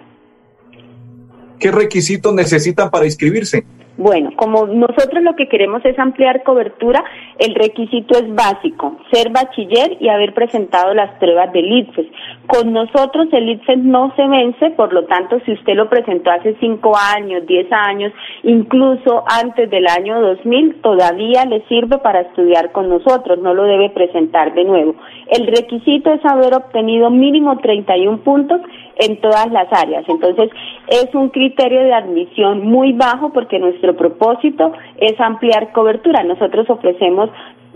¿Qué 1.59 1.73
requisitos 1.73 2.33
necesitan 2.33 2.91
para 2.91 3.05
inscribirse? 3.05 3.65
Bueno, 3.99 4.31
como 4.37 4.67
nosotros 4.67 5.23
lo 5.23 5.37
que 5.37 5.49
queremos 5.49 5.85
es 5.85 5.99
ampliar 5.99 6.43
cobertura, 6.45 7.05
el 7.39 7.55
requisito 7.55 8.19
es 8.19 8.35
básico, 8.35 8.97
ser 9.13 9.31
bachiller 9.31 9.99
y 10.01 10.09
haber 10.09 10.33
presentado 10.33 10.95
las 10.95 11.11
pruebas 11.19 11.53
del 11.53 11.71
ITFES. 11.71 12.07
Con 12.47 12.73
nosotros 12.73 13.29
el 13.33 13.51
ITFES 13.51 13.79
no 13.79 14.15
se 14.17 14.27
vence, 14.27 14.71
por 14.71 14.95
lo 14.95 15.05
tanto, 15.05 15.41
si 15.45 15.53
usted 15.53 15.75
lo 15.75 15.91
presentó 15.91 16.31
hace 16.31 16.57
cinco 16.59 16.95
años, 16.97 17.47
diez 17.47 17.71
años, 17.71 18.13
incluso 18.45 19.25
antes 19.29 19.69
del 19.69 19.87
año 19.87 20.21
2000, 20.23 20.81
todavía 20.81 21.45
le 21.45 21.61
sirve 21.69 21.99
para 21.99 22.23
estudiar 22.23 22.73
con 22.73 22.89
nosotros, 22.89 23.41
no 23.41 23.53
lo 23.53 23.65
debe 23.65 23.91
presentar 23.91 24.55
de 24.55 24.65
nuevo. 24.65 24.95
El 25.29 25.47
requisito 25.47 26.11
es 26.13 26.25
haber 26.25 26.55
obtenido 26.55 27.11
mínimo 27.11 27.59
31 27.59 28.19
puntos 28.19 28.61
en 28.97 29.21
todas 29.21 29.51
las 29.51 29.73
áreas. 29.73 30.05
Entonces, 30.09 30.51
es 30.89 31.15
un 31.15 31.31
criterio 31.31 31.81
de 31.81 31.95
admisión 31.95 32.67
muy 32.67 32.93
bajo 32.93 33.33
porque 33.33 33.59
nuestro 33.59 33.97
propósito 33.97 34.73
es 34.99 35.19
ampliar 35.21 35.73
cobertura. 35.73 36.23
Nosotros 36.23 36.69
ofrecemos 36.69 37.31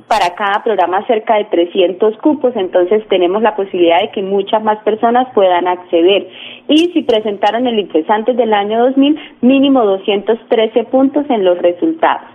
para 0.09 0.35
cada 0.37 0.63
programa 0.63 1.05
cerca 1.07 1.37
de 1.37 1.47
300 1.47 2.17
cupos, 2.19 2.55
entonces 2.55 3.03
tenemos 3.09 3.43
la 3.43 3.57
posibilidad 3.57 4.01
de 4.01 4.13
que 4.13 4.23
muchas 4.23 4.63
más 4.63 4.79
personas 4.85 5.27
puedan 5.35 5.67
acceder. 5.67 6.29
Y 6.69 6.93
si 6.93 7.03
presentaron 7.03 7.67
el 7.67 7.89
antes 8.09 8.37
del 8.37 8.53
año 8.53 8.85
2000, 8.87 9.19
mínimo 9.41 9.85
213 9.85 10.85
puntos 10.85 11.25
en 11.29 11.45
los 11.45 11.59
resultados. 11.59 12.29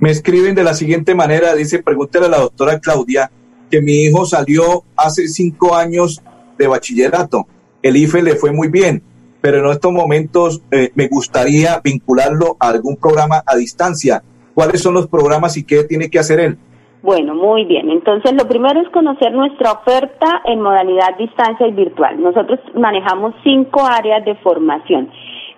Me 0.00 0.10
escriben 0.10 0.54
de 0.54 0.64
la 0.64 0.74
siguiente 0.74 1.14
manera, 1.14 1.54
dice, 1.54 1.82
pregúntale 1.82 2.26
a 2.26 2.30
la 2.30 2.38
doctora 2.38 2.80
Claudia, 2.80 3.30
que 3.70 3.80
mi 3.80 4.02
hijo 4.02 4.24
salió 4.24 4.82
hace 4.96 5.28
cinco 5.28 5.74
años 5.76 6.22
de 6.58 6.66
bachillerato. 6.66 7.46
El 7.82 7.96
IFE 7.96 8.22
le 8.22 8.36
fue 8.36 8.52
muy 8.52 8.68
bien, 8.68 9.02
pero 9.40 9.58
en 9.58 9.70
estos 9.70 9.92
momentos 9.92 10.62
eh, 10.70 10.90
me 10.94 11.08
gustaría 11.08 11.80
vincularlo 11.82 12.56
a 12.58 12.68
algún 12.68 12.96
programa 12.96 13.42
a 13.46 13.56
distancia. 13.56 14.22
¿Cuáles 14.54 14.82
son 14.82 14.94
los 14.94 15.08
programas 15.08 15.56
y 15.56 15.64
qué 15.64 15.84
tiene 15.84 16.08
que 16.08 16.18
hacer 16.18 16.40
él? 16.40 16.58
Bueno, 17.04 17.34
muy 17.34 17.66
bien. 17.66 17.90
Entonces, 17.90 18.32
lo 18.32 18.48
primero 18.48 18.80
es 18.80 18.88
conocer 18.88 19.30
nuestra 19.32 19.72
oferta 19.72 20.40
en 20.46 20.62
modalidad 20.62 21.18
distancia 21.18 21.66
y 21.66 21.72
virtual. 21.72 22.18
Nosotros 22.18 22.58
manejamos 22.74 23.34
cinco 23.42 23.84
áreas 23.84 24.24
de 24.24 24.34
formación. 24.36 25.10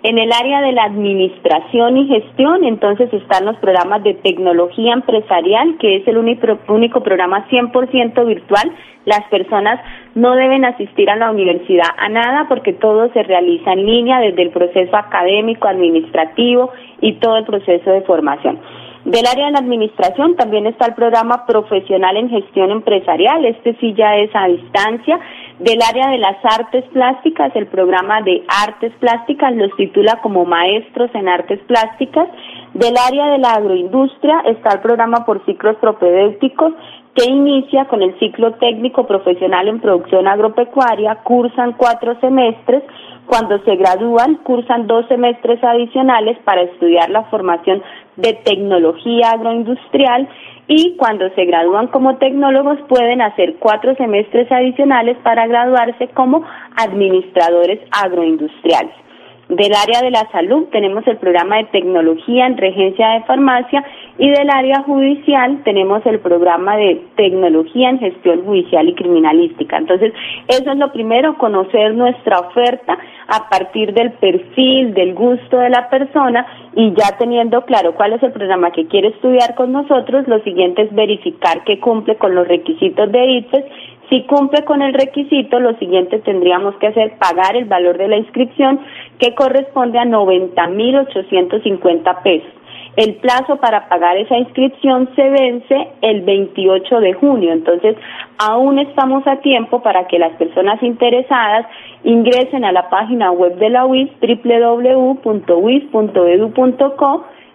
En 0.09 0.19
el 0.19 0.31
área 0.31 0.61
de 0.61 0.71
la 0.71 0.85
administración 0.85 1.97
y 1.97 2.07
gestión, 2.07 2.63
entonces 2.63 3.13
están 3.13 3.45
los 3.45 3.57
programas 3.57 4.05
de 4.05 4.15
tecnología 4.15 4.93
empresarial, 4.93 5.79
que 5.81 5.97
es 5.97 6.07
el 6.07 6.17
único, 6.17 6.47
único 6.69 7.03
programa 7.03 7.45
100% 7.49 8.25
virtual. 8.25 8.71
Las 9.05 9.25
personas 9.31 9.81
no 10.15 10.37
deben 10.37 10.65
asistir 10.65 11.11
a 11.11 11.17
la 11.17 11.33
universidad 11.33 11.89
a 11.99 12.09
nada 12.09 12.47
porque 12.49 12.73
todo 12.73 13.13
se 13.15 13.25
realiza 13.25 13.73
en 13.73 13.85
línea 13.85 14.21
desde 14.21 14.43
el 14.43 14.51
proceso 14.51 14.97
académico, 14.97 15.67
administrativo 15.67 16.71
y 17.01 17.15
todo 17.15 17.39
el 17.39 17.45
proceso 17.45 17.91
de 17.91 18.03
formación. 18.03 18.61
Del 19.07 19.25
área 19.25 19.47
de 19.47 19.53
la 19.53 19.59
administración 19.59 20.35
también 20.35 20.67
está 20.67 20.87
el 20.87 20.95
programa 20.95 21.47
profesional 21.47 22.17
en 22.17 22.29
gestión 22.29 22.73
empresarial, 22.73 23.45
este 23.45 23.77
sí 23.81 23.95
ya 23.95 24.17
es 24.17 24.31
a 24.35 24.47
distancia. 24.47 25.21
Del 25.59 25.79
área 25.81 26.11
de 26.11 26.19
las 26.19 26.37
artes 26.45 26.85
plásticas, 26.93 27.51
el 27.57 27.67
programa 27.67 28.21
de 28.21 28.45
artes 28.67 28.93
plásticas 29.01 29.57
los 29.57 29.75
titula 29.77 30.21
como 30.23 30.45
maestros 30.45 31.11
en 31.15 31.29
artes 31.29 31.61
plásticas. 31.61 32.29
Del 32.75 32.95
área 32.99 33.29
de 33.29 33.39
la 33.39 33.55
agroindustria 33.55 34.41
está 34.45 34.75
el 34.75 34.81
programa 34.81 35.25
por 35.25 35.43
ciclos 35.47 35.77
propedéuticos 35.77 36.75
que 37.15 37.31
inicia 37.31 37.87
con 37.87 38.03
el 38.03 38.19
ciclo 38.19 38.53
técnico 38.57 39.07
profesional 39.07 39.69
en 39.69 39.81
producción 39.81 40.29
agropecuaria, 40.29 41.15
cursan 41.25 41.73
cuatro 41.73 42.21
semestres, 42.21 42.83
cuando 43.25 43.59
se 43.65 43.77
gradúan 43.77 44.37
cursan 44.37 44.87
dos 44.87 45.07
semestres 45.09 45.63
adicionales 45.65 46.39
para 46.45 46.63
estudiar 46.63 47.09
la 47.09 47.25
formación 47.25 47.83
de 48.17 48.35
tecnología 48.45 49.31
agroindustrial 49.31 50.29
y 50.69 50.97
cuando 50.97 51.29
se 51.31 51.45
gradúan 51.45 51.89
como 51.89 52.17
tecnólogos 52.17 52.79
pueden 52.89 53.23
hacer 53.23 53.57
cuatro 53.59 53.95
semestres 53.97 54.51
adicionales 54.51 55.17
para 55.23 55.47
graduarse 55.47 56.09
como 56.09 56.45
administradores 56.77 57.81
agroindustriales. 57.93 59.06
Del 59.49 59.73
área 59.75 60.03
de 60.03 60.11
la 60.11 60.29
salud 60.33 60.65
tenemos 60.73 61.07
el 61.07 61.19
programa 61.19 61.59
de 61.59 61.65
tecnología 61.67 62.47
en 62.47 62.57
regencia 62.57 63.11
de 63.11 63.25
farmacia 63.27 63.85
y 64.19 64.29
del 64.29 64.51
área 64.51 64.83
judicial 64.83 65.63
tenemos 65.63 66.05
el 66.05 66.19
programa 66.19 66.77
de 66.77 67.01
tecnología 67.15 67.91
en 67.91 68.01
gestión 68.01 68.45
judicial 68.45 68.89
y 68.89 68.95
criminalística. 68.95 69.77
Entonces, 69.77 70.13
eso 70.49 70.73
es 70.73 70.77
lo 70.77 70.91
primero, 70.91 71.39
conocer 71.39 71.95
nuestra 71.95 72.41
oferta 72.41 72.99
a 73.29 73.49
partir 73.49 73.93
del 73.93 74.13
perfil, 74.15 74.95
del 74.95 75.15
gusto 75.15 75.59
de 75.59 75.71
la 75.71 75.89
persona 75.91 76.45
y 76.75 76.93
ya 76.95 77.17
teniendo 77.17 77.65
claro 77.67 77.95
cuál 77.95 78.15
es 78.15 78.23
el 78.25 78.33
programa 78.33 78.73
que 78.73 78.89
quiere 78.89 79.09
estudiar 79.09 79.55
con 79.55 79.71
nosotros, 79.71 80.27
lo 80.27 80.41
siguiente 80.41 80.83
es 80.83 80.95
verificar 80.95 81.63
que 81.63 81.79
cumple 81.79 82.17
con 82.17 82.35
los 82.35 82.49
requisitos 82.49 83.13
de 83.13 83.27
ITFES 83.27 83.65
si 84.09 84.23
cumple 84.23 84.65
con 84.65 84.81
el 84.83 84.95
requisito, 84.95 85.59
lo 85.59 85.77
siguiente 85.79 86.21
tendríamos 86.21 86.77
que 86.77 86.87
hacer 86.89 87.15
pagar 87.19 87.57
el 87.57 87.65
valor 87.65 87.97
de 87.99 88.07
la 88.09 88.17
inscripción 88.17 88.81
que 89.19 89.35
corresponde 89.35 89.99
a 89.99 90.05
90.850 90.05 92.23
pesos. 92.23 92.49
El 92.97 93.17
plazo 93.17 93.57
para 93.57 93.89
pagar 93.89 94.17
esa 94.17 94.39
inscripción 94.39 95.11
se 95.15 95.29
vence 95.29 95.89
el 96.01 96.23
28 96.23 97.01
de 97.01 97.13
junio, 97.13 97.53
entonces 97.53 97.95
aún 98.39 98.79
estamos 98.79 99.27
a 99.27 99.37
tiempo 99.41 99.83
para 99.83 100.07
que 100.07 100.19
las 100.19 100.33
personas 100.37 100.83
interesadas 100.83 101.67
ingresen 102.05 102.65
a 102.65 102.73
la 102.73 102.89
página 102.89 103.33
web 103.33 103.57
de 103.57 103.69
la 103.69 103.85
UIS 103.85 104.09
www.uis.edu.co 104.21 105.17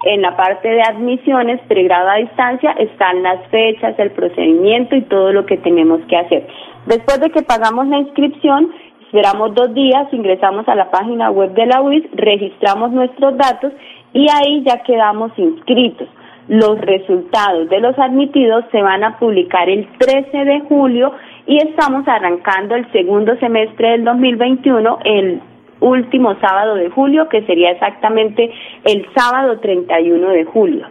en 0.03 0.21
la 0.21 0.35
parte 0.35 0.67
de 0.67 0.81
admisiones, 0.81 1.61
pregrado 1.67 2.09
a 2.09 2.15
distancia, 2.15 2.71
están 2.71 3.21
las 3.23 3.45
fechas, 3.47 3.97
el 3.99 4.11
procedimiento 4.11 4.95
y 4.95 5.01
todo 5.03 5.31
lo 5.31 5.45
que 5.45 5.57
tenemos 5.57 6.01
que 6.07 6.17
hacer. 6.17 6.47
Después 6.85 7.19
de 7.19 7.29
que 7.29 7.43
pagamos 7.43 7.87
la 7.87 7.99
inscripción, 7.99 8.71
esperamos 9.05 9.53
dos 9.53 9.73
días, 9.73 10.11
ingresamos 10.11 10.67
a 10.67 10.75
la 10.75 10.89
página 10.89 11.29
web 11.29 11.53
de 11.53 11.65
la 11.67 11.81
UIS, 11.81 12.05
registramos 12.13 12.91
nuestros 12.91 13.37
datos 13.37 13.71
y 14.13 14.27
ahí 14.29 14.63
ya 14.65 14.81
quedamos 14.83 15.31
inscritos. 15.37 16.07
Los 16.47 16.81
resultados 16.81 17.69
de 17.69 17.79
los 17.79 17.97
admitidos 17.99 18.65
se 18.71 18.81
van 18.81 19.03
a 19.03 19.19
publicar 19.19 19.69
el 19.69 19.87
13 19.99 20.45
de 20.45 20.59
julio 20.61 21.13
y 21.45 21.57
estamos 21.57 22.07
arrancando 22.07 22.75
el 22.75 22.91
segundo 22.91 23.35
semestre 23.37 23.91
del 23.91 24.03
2021 24.05 24.99
el 25.05 25.41
último 25.81 26.39
sábado 26.39 26.75
de 26.75 26.89
julio, 26.89 27.27
que 27.27 27.45
sería 27.45 27.71
exactamente 27.71 28.51
el 28.85 29.05
sábado 29.13 29.59
31 29.59 30.29
de 30.29 30.45
julio. 30.45 30.87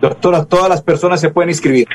Doctora, 0.00 0.44
todas 0.46 0.68
las 0.68 0.82
personas 0.82 1.20
se 1.20 1.30
pueden 1.30 1.50
inscribir. 1.50 1.86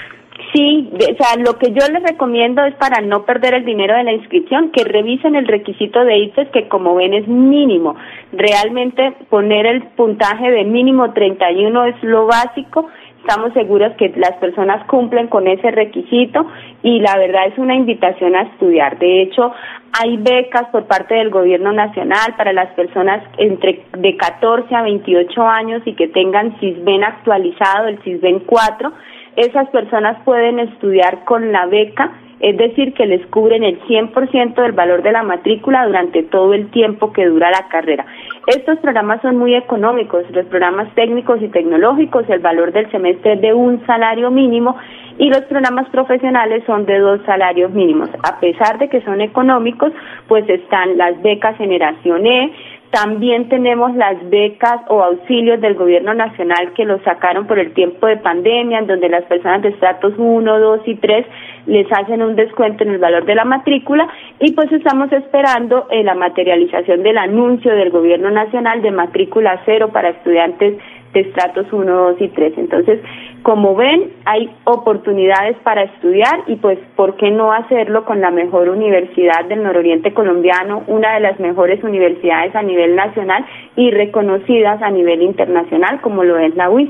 Sí, 0.53 0.89
o 0.93 1.23
sea, 1.23 1.35
lo 1.37 1.57
que 1.57 1.71
yo 1.71 1.85
les 1.91 2.01
recomiendo 2.01 2.63
es 2.63 2.75
para 2.75 3.01
no 3.01 3.25
perder 3.25 3.55
el 3.55 3.65
dinero 3.65 3.95
de 3.95 4.03
la 4.03 4.13
inscripción, 4.13 4.71
que 4.71 4.85
revisen 4.85 5.35
el 5.35 5.47
requisito 5.47 6.05
de 6.05 6.17
ICES, 6.17 6.49
que 6.49 6.69
como 6.69 6.95
ven 6.95 7.13
es 7.13 7.27
mínimo. 7.27 7.95
Realmente 8.31 9.13
poner 9.29 9.65
el 9.65 9.83
puntaje 9.97 10.49
de 10.51 10.63
mínimo 10.63 11.11
31 11.11 11.85
es 11.85 11.95
lo 12.03 12.27
básico 12.27 12.87
estamos 13.27 13.53
seguros 13.53 13.93
que 13.97 14.13
las 14.15 14.33
personas 14.33 14.85
cumplen 14.85 15.27
con 15.27 15.47
ese 15.47 15.71
requisito 15.71 16.45
y 16.83 16.99
la 16.99 17.17
verdad 17.17 17.47
es 17.47 17.57
una 17.57 17.73
invitación 17.73 18.35
a 18.35 18.43
estudiar. 18.43 18.99
De 18.99 19.23
hecho, 19.23 19.51
hay 19.99 20.17
becas 20.17 20.67
por 20.71 20.85
parte 20.85 21.15
del 21.15 21.31
gobierno 21.31 21.71
nacional 21.73 22.35
para 22.37 22.53
las 22.53 22.71
personas 22.73 23.23
entre 23.37 23.83
de 23.97 24.15
14 24.15 24.75
a 24.75 24.83
28 24.83 25.41
años 25.41 25.81
y 25.85 25.93
que 25.93 26.07
tengan 26.09 26.55
CISBEN 26.59 27.03
actualizado, 27.03 27.87
el 27.87 27.97
CISBEN 28.03 28.41
4. 28.45 28.93
Esas 29.37 29.69
personas 29.69 30.21
pueden 30.23 30.59
estudiar 30.59 31.25
con 31.25 31.51
la 31.51 31.65
beca 31.65 32.11
es 32.39 32.57
decir, 32.57 32.93
que 32.93 33.05
les 33.05 33.25
cubren 33.27 33.63
el 33.63 33.79
100% 33.81 34.55
del 34.55 34.71
valor 34.73 35.01
de 35.03 35.11
la 35.11 35.23
matrícula 35.23 35.85
durante 35.85 36.23
todo 36.23 36.53
el 36.53 36.69
tiempo 36.71 37.13
que 37.13 37.25
dura 37.25 37.49
la 37.51 37.67
carrera. 37.69 38.05
Estos 38.47 38.79
programas 38.79 39.21
son 39.21 39.37
muy 39.37 39.55
económicos, 39.55 40.23
los 40.31 40.45
programas 40.45 40.93
técnicos 40.95 41.41
y 41.41 41.47
tecnológicos, 41.47 42.29
el 42.29 42.39
valor 42.39 42.71
del 42.71 42.89
semestre 42.91 43.33
es 43.33 43.41
de 43.41 43.53
un 43.53 43.85
salario 43.85 44.29
mínimo 44.31 44.75
y 45.17 45.29
los 45.29 45.41
programas 45.41 45.87
profesionales 45.89 46.63
son 46.65 46.85
de 46.85 46.99
dos 46.99 47.21
salarios 47.25 47.71
mínimos. 47.71 48.09
A 48.23 48.39
pesar 48.39 48.77
de 48.79 48.89
que 48.89 49.01
son 49.01 49.21
económicos, 49.21 49.93
pues 50.27 50.47
están 50.49 50.97
las 50.97 51.21
becas 51.21 51.57
Generación 51.57 52.25
E, 52.25 52.51
también 52.91 53.49
tenemos 53.49 53.93
las 53.95 54.29
becas 54.29 54.81
o 54.87 55.03
auxilios 55.03 55.59
del 55.59 55.75
gobierno 55.75 56.13
nacional 56.13 56.73
que 56.73 56.85
los 56.85 57.01
sacaron 57.01 57.45
por 57.45 57.59
el 57.59 57.73
tiempo 57.73 58.07
de 58.07 58.17
pandemia, 58.17 58.79
en 58.79 58.87
donde 58.87 59.09
las 59.09 59.25
personas 59.25 59.61
de 59.63 59.69
estratos 59.69 60.13
1, 60.17 60.59
2 60.59 60.81
y 60.85 60.95
3 60.95 61.25
les 61.65 61.91
hacen 61.91 62.21
un 62.21 62.35
descuento 62.35 62.83
en 62.83 62.91
el 62.91 62.97
valor 62.97 63.25
de 63.25 63.35
la 63.35 63.43
matrícula. 63.43 64.07
Y 64.39 64.53
pues 64.53 64.71
estamos 64.71 65.11
esperando 65.11 65.87
eh, 65.89 66.03
la 66.03 66.15
materialización 66.15 67.03
del 67.03 67.17
anuncio 67.17 67.75
del 67.75 67.89
gobierno 67.89 68.29
nacional 68.29 68.81
de 68.81 68.91
matrícula 68.91 69.61
cero 69.65 69.89
para 69.91 70.09
estudiantes 70.09 70.77
de 71.15 71.21
estratos 71.21 71.65
1, 71.71 71.91
2 72.11 72.21
y 72.21 72.27
3. 72.27 72.53
Entonces, 72.57 72.99
como 73.41 73.75
ven, 73.75 74.11
hay 74.25 74.53
oportunidades 74.65 75.57
para 75.63 75.83
estudiar 75.83 76.43
y 76.47 76.57
pues, 76.57 76.77
¿por 76.95 77.15
qué 77.15 77.31
no 77.31 77.53
hacerlo 77.53 78.05
con 78.05 78.19
la 78.19 78.31
mejor 78.31 78.69
universidad 78.69 79.45
del 79.47 79.63
nororiente 79.63 80.13
colombiano, 80.13 80.83
una 80.87 81.13
de 81.15 81.21
las 81.21 81.39
mejores 81.39 81.83
universidades 81.83 82.55
a 82.55 82.61
nivel 82.61 82.95
nacional 82.95 83.45
y 83.75 83.91
reconocidas 83.91 84.81
a 84.81 84.91
nivel 84.91 85.21
internacional 85.21 86.01
como 86.01 86.23
lo 86.23 86.37
es 86.37 86.55
la 86.55 86.69
UIS? 86.69 86.89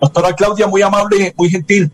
Doctora 0.00 0.32
Claudia, 0.32 0.66
muy 0.66 0.82
amable, 0.82 1.32
muy 1.36 1.48
gentil. 1.48 1.90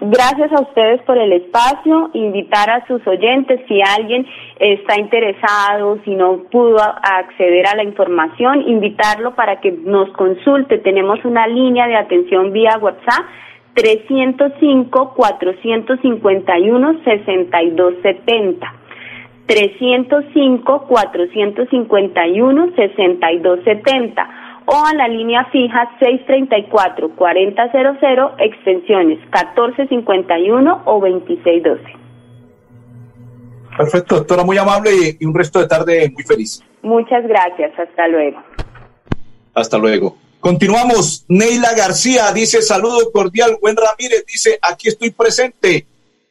Gracias 0.00 0.52
a 0.52 0.62
ustedes 0.62 1.02
por 1.02 1.18
el 1.18 1.32
espacio, 1.32 2.10
invitar 2.12 2.70
a 2.70 2.86
sus 2.86 3.04
oyentes 3.04 3.60
si 3.66 3.80
alguien 3.82 4.24
está 4.60 4.96
interesado, 4.96 5.98
si 6.04 6.14
no 6.14 6.44
pudo 6.52 6.78
acceder 6.80 7.66
a 7.66 7.74
la 7.74 7.82
información, 7.82 8.62
invitarlo 8.68 9.34
para 9.34 9.60
que 9.60 9.72
nos 9.72 10.08
consulte. 10.10 10.78
Tenemos 10.78 11.24
una 11.24 11.48
línea 11.48 11.88
de 11.88 11.96
atención 11.96 12.52
vía 12.52 12.78
WhatsApp 12.80 13.26
305 13.74 15.14
451 15.16 17.00
6270. 24.68 24.68
305 24.68 24.68
451 24.68 24.70
6270 24.70 24.70
o 24.70 24.84
a 24.84 24.92
la 24.92 25.08
línea 25.08 25.46
fija 25.50 25.88
634-4000, 25.98 28.34
extensiones 28.38 29.18
1451 29.18 30.82
o 30.84 31.00
2612. 31.00 31.82
Perfecto, 33.78 34.16
doctora, 34.16 34.44
muy 34.44 34.58
amable 34.58 35.16
y 35.18 35.24
un 35.24 35.34
resto 35.34 35.58
de 35.60 35.68
tarde 35.68 36.12
muy 36.12 36.22
feliz. 36.22 36.62
Muchas 36.82 37.26
gracias, 37.26 37.72
hasta 37.78 38.08
luego. 38.08 38.42
Hasta 39.54 39.78
luego. 39.78 40.18
Continuamos. 40.40 41.24
Neila 41.28 41.72
García 41.74 42.30
dice 42.32 42.60
saludo 42.60 43.10
cordial. 43.10 43.56
Buen 43.60 43.76
Ramírez 43.76 44.26
dice 44.26 44.58
aquí 44.60 44.88
estoy 44.88 45.10
presente. 45.10 45.86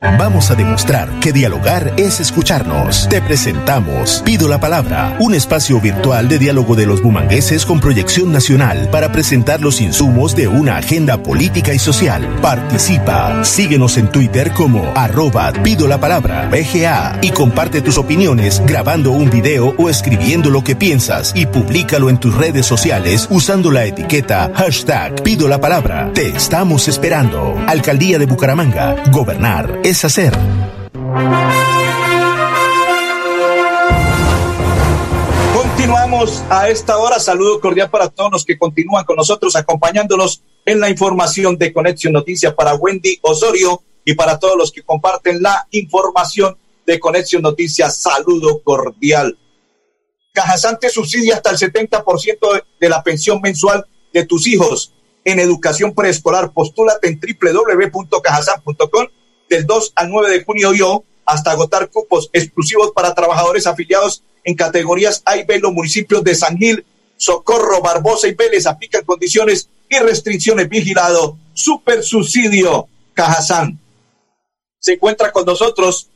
Vamos 0.00 0.50
a 0.50 0.54
demostrar 0.54 1.08
que 1.20 1.32
dialogar 1.32 1.94
es 1.96 2.20
escucharnos. 2.20 3.08
Te 3.08 3.22
presentamos 3.22 4.22
Pido 4.24 4.46
la 4.46 4.60
Palabra, 4.60 5.16
un 5.20 5.34
espacio 5.34 5.80
virtual 5.80 6.28
de 6.28 6.38
diálogo 6.38 6.76
de 6.76 6.84
los 6.84 7.02
bumangueses 7.02 7.64
con 7.64 7.80
proyección 7.80 8.30
nacional 8.30 8.88
para 8.90 9.10
presentar 9.10 9.62
los 9.62 9.80
insumos 9.80 10.36
de 10.36 10.48
una 10.48 10.76
agenda 10.76 11.22
política 11.22 11.72
y 11.72 11.78
social. 11.78 12.28
Participa. 12.42 13.42
Síguenos 13.42 13.96
en 13.96 14.08
Twitter 14.10 14.52
como 14.52 14.92
arroba 14.94 15.52
Pido 15.64 15.88
la 15.88 15.98
Palabra 15.98 16.48
BGA 16.50 17.18
y 17.22 17.30
comparte 17.30 17.80
tus 17.80 17.96
opiniones 17.96 18.62
grabando 18.66 19.12
un 19.12 19.30
video 19.30 19.74
o 19.78 19.88
escribiendo 19.88 20.50
lo 20.50 20.62
que 20.62 20.76
piensas 20.76 21.32
y 21.34 21.46
públicalo 21.46 22.10
en 22.10 22.18
tus 22.18 22.34
redes 22.34 22.66
sociales 22.66 23.26
usando 23.30 23.70
la 23.70 23.86
etiqueta 23.86 24.52
hashtag 24.54 25.22
Pido 25.22 25.48
la 25.48 25.60
Palabra. 25.60 26.10
Te 26.12 26.28
estamos 26.28 26.86
esperando. 26.86 27.56
Alcaldía 27.66 28.18
de 28.18 28.26
Bucaramanga. 28.26 28.96
Gobernar 29.10 29.85
es 29.88 30.04
hacer. 30.04 30.32
Continuamos 35.54 36.42
a 36.50 36.68
esta 36.68 36.98
hora. 36.98 37.20
Saludo 37.20 37.60
cordial 37.60 37.88
para 37.88 38.08
todos 38.08 38.32
los 38.32 38.44
que 38.44 38.58
continúan 38.58 39.04
con 39.04 39.14
nosotros, 39.14 39.54
acompañándonos 39.54 40.42
en 40.64 40.80
la 40.80 40.90
información 40.90 41.56
de 41.56 41.72
Conexión 41.72 42.12
Noticias 42.14 42.52
para 42.54 42.74
Wendy 42.74 43.20
Osorio 43.22 43.80
y 44.04 44.14
para 44.14 44.40
todos 44.40 44.56
los 44.56 44.72
que 44.72 44.82
comparten 44.82 45.40
la 45.40 45.68
información 45.70 46.58
de 46.84 46.98
Conexión 46.98 47.42
Noticias. 47.42 47.98
Saludo 47.98 48.62
cordial. 48.64 49.38
Cajasante 50.32 50.90
subsidia 50.90 51.36
hasta 51.36 51.50
el 51.50 51.58
70% 51.58 52.64
de 52.80 52.88
la 52.88 53.04
pensión 53.04 53.40
mensual 53.40 53.86
de 54.12 54.26
tus 54.26 54.48
hijos 54.48 54.92
en 55.24 55.38
educación 55.38 55.94
preescolar. 55.94 56.52
Postúlate 56.52 57.08
en 57.08 57.20
www.cajasan.com 57.20 59.06
del 59.48 59.66
2 59.66 59.92
al 59.96 60.10
9 60.10 60.30
de 60.30 60.44
junio 60.44 60.72
yo 60.72 61.04
hasta 61.24 61.50
agotar 61.50 61.90
cupos 61.90 62.30
exclusivos 62.32 62.92
para 62.92 63.14
trabajadores 63.14 63.66
afiliados 63.66 64.22
en 64.44 64.54
categorías 64.54 65.22
A 65.24 65.36
y 65.36 65.44
B 65.44 65.58
los 65.58 65.72
municipios 65.72 66.22
de 66.22 66.34
San 66.34 66.56
Gil, 66.56 66.86
Socorro, 67.16 67.80
Barbosa 67.80 68.28
y 68.28 68.34
Vélez 68.34 68.66
aplican 68.66 69.04
condiciones 69.04 69.68
y 69.88 69.98
restricciones 69.98 70.68
vigilado. 70.68 71.36
Super 71.52 72.02
subsidio 72.02 72.88
Cajazán. 73.14 73.80
Se 74.78 74.94
encuentra 74.94 75.32
con 75.32 75.44
nosotros 75.44 76.10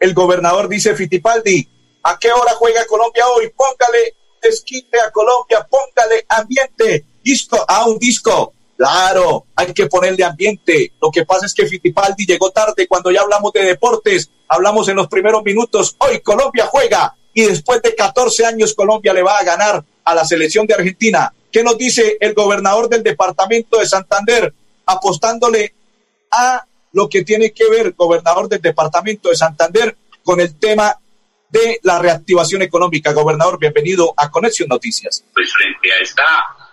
el 0.00 0.14
gobernador, 0.14 0.68
dice 0.68 0.96
Fitipaldi. 0.96 1.68
¿A 2.02 2.18
qué 2.18 2.32
hora 2.32 2.52
juega 2.54 2.86
Colombia 2.86 3.28
hoy? 3.28 3.52
Póngale 3.56 4.14
desquite 4.42 4.98
a 5.00 5.10
Colombia, 5.10 5.66
póngale 5.68 6.24
ambiente, 6.28 7.04
disco, 7.22 7.64
a 7.68 7.86
un 7.86 7.98
disco 7.98 8.54
Claro, 8.78 9.46
hay 9.56 9.74
que 9.74 9.86
ponerle 9.86 10.22
ambiente. 10.22 10.92
Lo 11.02 11.10
que 11.10 11.26
pasa 11.26 11.46
es 11.46 11.52
que 11.52 11.66
Fittipaldi 11.66 12.24
llegó 12.24 12.52
tarde 12.52 12.86
cuando 12.86 13.10
ya 13.10 13.22
hablamos 13.22 13.52
de 13.52 13.64
deportes, 13.64 14.30
hablamos 14.46 14.88
en 14.88 14.94
los 14.94 15.08
primeros 15.08 15.42
minutos. 15.42 15.96
Hoy 15.98 16.20
Colombia 16.20 16.68
juega 16.70 17.12
y 17.34 17.42
después 17.42 17.82
de 17.82 17.96
14 17.96 18.46
años 18.46 18.74
Colombia 18.74 19.12
le 19.12 19.24
va 19.24 19.36
a 19.36 19.42
ganar 19.42 19.84
a 20.04 20.14
la 20.14 20.24
selección 20.24 20.64
de 20.64 20.74
Argentina. 20.74 21.34
¿Qué 21.50 21.64
nos 21.64 21.76
dice 21.76 22.18
el 22.20 22.34
gobernador 22.34 22.88
del 22.88 23.02
departamento 23.02 23.80
de 23.80 23.86
Santander 23.86 24.54
apostándole 24.86 25.74
a 26.30 26.64
lo 26.92 27.08
que 27.08 27.24
tiene 27.24 27.50
que 27.50 27.68
ver, 27.68 27.94
gobernador 27.94 28.48
del 28.48 28.62
departamento 28.62 29.28
de 29.28 29.34
Santander, 29.34 29.96
con 30.22 30.38
el 30.38 30.56
tema 30.56 30.96
de 31.48 31.80
la 31.82 31.98
reactivación 31.98 32.62
económica? 32.62 33.12
Gobernador, 33.12 33.58
bienvenido 33.58 34.14
a 34.16 34.30
Conexión 34.30 34.68
Noticias. 34.68 35.24
Pues 35.34 35.52
frente 35.52 35.92
a 35.92 36.00
esta 36.00 36.67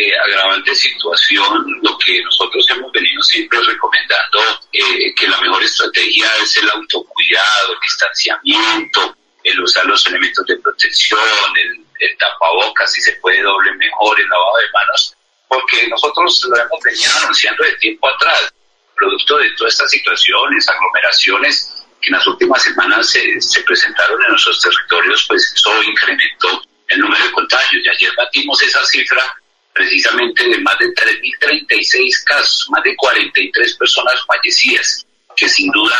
eh, 0.00 0.18
agravante 0.18 0.74
situación, 0.74 1.78
lo 1.82 1.98
que 1.98 2.22
nosotros 2.22 2.64
hemos 2.70 2.90
venido 2.92 3.22
siempre 3.22 3.60
recomendando, 3.60 4.40
eh, 4.72 5.14
que 5.14 5.28
la 5.28 5.38
mejor 5.40 5.62
estrategia 5.62 6.26
es 6.42 6.56
el 6.56 6.70
autocuidado, 6.70 7.72
el 7.74 7.80
distanciamiento, 7.80 9.16
el 9.44 9.60
usar 9.60 9.84
los 9.86 10.06
elementos 10.06 10.46
de 10.46 10.56
protección, 10.58 11.20
el, 11.56 11.84
el 11.98 12.16
tapabocas, 12.16 12.92
si 12.92 13.00
se 13.02 13.12
puede 13.16 13.42
doble 13.42 13.72
mejor, 13.74 14.18
el 14.18 14.28
lavado 14.28 14.56
de 14.56 14.72
manos, 14.72 15.16
porque 15.48 15.88
nosotros 15.88 16.46
lo 16.48 16.56
hemos 16.56 16.82
venido 16.82 17.10
anunciando 17.22 17.64
de 17.64 17.74
tiempo 17.74 18.08
atrás, 18.08 18.54
producto 18.96 19.38
de 19.38 19.50
todas 19.52 19.74
estas 19.74 19.90
situaciones, 19.90 20.68
aglomeraciones 20.68 21.74
que 22.00 22.08
en 22.08 22.14
las 22.14 22.26
últimas 22.26 22.62
semanas 22.62 23.10
se, 23.10 23.40
se 23.40 23.62
presentaron 23.64 24.22
en 24.22 24.30
nuestros 24.30 24.60
territorios, 24.62 25.26
pues 25.28 25.52
eso 25.54 25.82
incrementó 25.82 26.62
el 26.88 27.00
número 27.00 27.22
de 27.24 27.32
contagios. 27.32 27.82
Y 27.84 27.88
ayer 27.88 28.12
batimos 28.16 28.62
esa 28.62 28.84
cifra 28.86 29.36
precisamente 29.80 30.46
de 30.46 30.58
más 30.58 30.78
de 30.78 30.86
3.036 30.88 32.24
casos, 32.24 32.66
más 32.68 32.82
de 32.84 32.94
43 32.96 33.76
personas 33.78 34.14
fallecidas, 34.26 35.06
que 35.34 35.48
sin 35.48 35.70
duda 35.72 35.96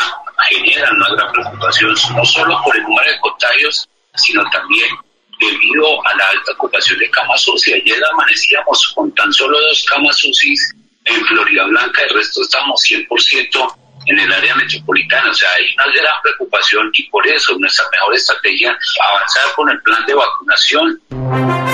generan 0.49 0.95
una 0.97 1.09
gran 1.15 1.31
preocupación, 1.31 1.95
no 2.15 2.23
solo 2.23 2.61
por 2.63 2.75
el 2.75 2.83
número 2.83 3.11
de 3.11 3.19
contagios, 3.19 3.89
sino 4.15 4.47
también 4.51 4.89
debido 5.39 6.05
a 6.05 6.15
la 6.15 6.29
alta 6.29 6.51
ocupación 6.51 6.99
de 6.99 7.09
camas 7.09 7.47
UCI. 7.47 7.73
Ayer 7.73 7.99
amanecíamos 8.13 8.93
con 8.93 9.11
tan 9.15 9.33
solo 9.33 9.59
dos 9.59 9.83
camas 9.89 10.23
UCI 10.23 10.53
en 11.05 11.25
Florida 11.25 11.63
Blanca, 11.63 12.03
el 12.03 12.15
resto 12.15 12.43
estamos 12.43 12.79
100% 12.83 13.75
en 14.05 14.19
el 14.19 14.31
área 14.31 14.53
metropolitana. 14.55 15.31
O 15.31 15.33
sea, 15.33 15.49
hay 15.53 15.73
una 15.73 15.85
gran 15.85 16.21
preocupación 16.21 16.91
y 16.93 17.09
por 17.09 17.27
eso 17.27 17.57
nuestra 17.57 17.85
mejor 17.91 18.13
estrategia 18.13 18.77
es 18.79 18.95
avanzar 19.09 19.55
con 19.55 19.69
el 19.71 19.81
plan 19.81 20.05
de 20.05 20.13
vacunación 20.13 21.70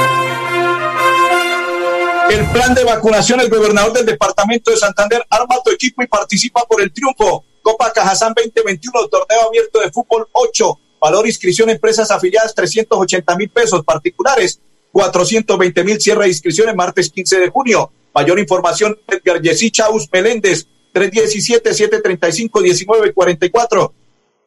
el 2.29 2.45
plan 2.51 2.73
de 2.73 2.83
vacunación, 2.83 3.39
el 3.39 3.49
gobernador 3.49 3.93
del 3.93 4.05
departamento 4.05 4.69
de 4.71 4.77
Santander 4.77 5.25
arma 5.29 5.55
tu 5.63 5.71
equipo 5.71 6.03
y 6.03 6.07
participa 6.07 6.65
por 6.65 6.81
el 6.81 6.91
triunfo. 6.91 7.45
Copa 7.61 7.93
Cajazán 7.93 8.33
2021, 8.35 9.07
torneo 9.07 9.43
abierto 9.47 9.79
de 9.79 9.89
fútbol 9.91 10.27
8. 10.31 10.79
Valor 10.99 11.27
inscripción 11.27 11.69
empresas 11.69 12.09
afiliadas 12.11 12.53
380 12.55 13.37
mil 13.37 13.49
pesos, 13.49 13.83
particulares 13.83 14.59
420 14.91 15.83
mil, 15.83 16.01
cierre 16.01 16.23
de 16.23 16.29
inscripciones 16.29 16.73
martes 16.75 17.09
15 17.09 17.39
de 17.39 17.49
junio. 17.49 17.91
Mayor 18.13 18.39
información, 18.39 18.97
Edgar 19.07 19.41
Yesí 19.41 19.71
Chaus 19.71 20.07
Meléndez, 20.11 20.67
317-735-1944. 20.93 23.91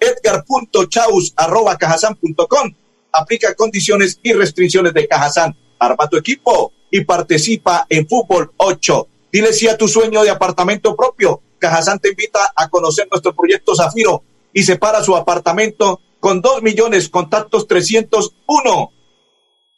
Edgar.chaus 0.01 1.33
arroba 1.37 1.77
cajazán.com. 1.77 2.75
Aplica 3.13 3.55
condiciones 3.55 4.19
y 4.23 4.33
restricciones 4.33 4.93
de 4.93 5.07
Cajazán. 5.07 5.57
Arma 5.79 6.09
tu 6.09 6.17
equipo 6.17 6.73
y 6.91 7.05
participa 7.05 7.87
en 7.89 8.09
Fútbol 8.09 8.53
8. 8.57 9.09
Dile 9.33 9.53
sí 9.53 9.69
a 9.69 9.77
tu 9.77 9.89
sueño 9.89 10.23
de 10.23 10.31
apartamento 10.31 10.97
propio. 10.97 11.41
Cajazán 11.59 11.99
te 11.99 12.11
invita 12.11 12.53
a 12.55 12.69
conocer 12.69 13.07
nuestro 13.11 13.35
proyecto 13.35 13.75
Zafiro 13.75 14.23
y 14.53 14.63
separa 14.63 15.03
su 15.03 15.15
apartamento 15.15 16.01
con 16.19 16.41
2 16.41 16.63
millones, 16.63 17.09
contactos 17.09 17.67
301 17.67 18.93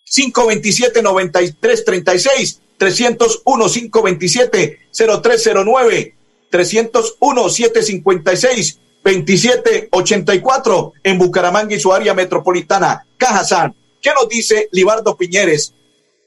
527 0.04 1.02
9336 1.02 2.60
301 2.78 3.68
527 3.68 4.78
0309 4.92 6.14
301 6.50 7.48
756 7.48 8.78
2784 9.04 10.92
en 11.02 11.18
Bucaramanga 11.18 11.74
y 11.74 11.80
su 11.80 11.92
área 11.92 12.14
metropolitana. 12.14 13.06
Cajazán. 13.16 13.74
¿Qué 14.00 14.10
nos 14.14 14.28
dice 14.28 14.68
Libardo 14.72 15.16
Piñeres? 15.16 15.74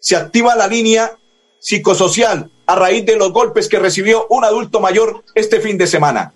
Se 0.08 0.15
activa 0.15 0.56
la 0.56 0.68
línea 0.68 1.18
psicosocial 1.60 2.52
a 2.68 2.76
raíz 2.76 3.08
de 3.08 3.15
los 3.15 3.34
golpes 3.34 3.68
que 3.68 3.80
recibió 3.80 4.28
un 4.30 4.44
adulto 4.44 4.80
mayor 4.80 5.24
este 5.34 5.60
fin 5.60 5.80
de 5.80 5.88
semana. 5.88 6.32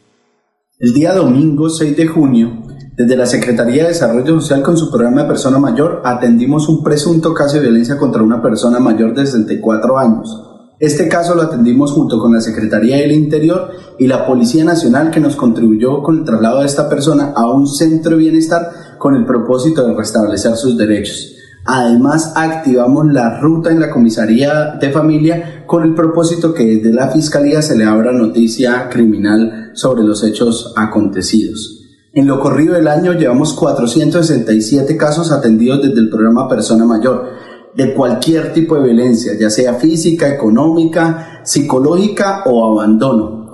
El 0.79 0.91
día 0.91 1.13
domingo 1.13 1.69
6 1.69 1.95
de 1.95 2.07
junio, 2.07 2.63
desde 2.97 3.15
la 3.15 3.27
Secretaría 3.27 3.83
de 3.83 3.89
Desarrollo 3.89 4.41
Social 4.41 4.63
con 4.63 4.75
su 4.75 4.89
programa 4.89 5.21
de 5.21 5.27
persona 5.27 5.59
mayor, 5.59 6.01
atendimos 6.03 6.67
un 6.67 6.83
presunto 6.83 7.31
caso 7.35 7.57
de 7.57 7.61
violencia 7.61 7.99
contra 7.99 8.23
una 8.23 8.41
persona 8.41 8.79
mayor 8.79 9.13
de 9.13 9.27
64 9.27 9.99
años. 9.99 10.41
Este 10.79 11.07
caso 11.07 11.35
lo 11.35 11.43
atendimos 11.43 11.91
junto 11.91 12.17
con 12.17 12.33
la 12.33 12.41
Secretaría 12.41 12.97
del 12.97 13.11
Interior 13.11 13.69
y 13.99 14.07
la 14.07 14.25
Policía 14.25 14.63
Nacional 14.63 15.11
que 15.11 15.19
nos 15.19 15.35
contribuyó 15.35 16.01
con 16.01 16.17
el 16.17 16.25
traslado 16.25 16.61
de 16.61 16.65
esta 16.65 16.89
persona 16.89 17.33
a 17.35 17.47
un 17.47 17.67
centro 17.67 18.13
de 18.13 18.23
bienestar 18.23 18.97
con 18.97 19.15
el 19.15 19.27
propósito 19.27 19.85
de 19.85 19.93
restablecer 19.93 20.55
sus 20.55 20.75
derechos. 20.75 21.35
Además, 21.71 22.33
activamos 22.35 23.13
la 23.13 23.39
ruta 23.39 23.69
en 23.69 23.79
la 23.79 23.91
comisaría 23.91 24.77
de 24.81 24.89
familia 24.89 25.65
con 25.67 25.83
el 25.83 25.93
propósito 25.93 26.51
que 26.51 26.65
desde 26.65 26.91
la 26.91 27.09
Fiscalía 27.09 27.61
se 27.61 27.77
le 27.77 27.85
abra 27.85 28.11
noticia 28.11 28.89
criminal 28.89 29.69
sobre 29.75 30.01
los 30.01 30.23
hechos 30.23 30.73
acontecidos. 30.75 31.85
En 32.11 32.25
lo 32.25 32.39
corrido 32.39 32.73
del 32.73 32.87
año 32.87 33.13
llevamos 33.13 33.53
467 33.53 34.97
casos 34.97 35.31
atendidos 35.31 35.83
desde 35.83 35.99
el 35.99 36.09
programa 36.09 36.49
Persona 36.49 36.85
Mayor, 36.85 37.27
de 37.75 37.93
cualquier 37.93 38.51
tipo 38.51 38.73
de 38.73 38.85
violencia, 38.85 39.33
ya 39.39 39.51
sea 39.51 39.75
física, 39.75 40.27
económica, 40.27 41.41
psicológica 41.43 42.45
o 42.47 42.79
abandono. 42.79 43.51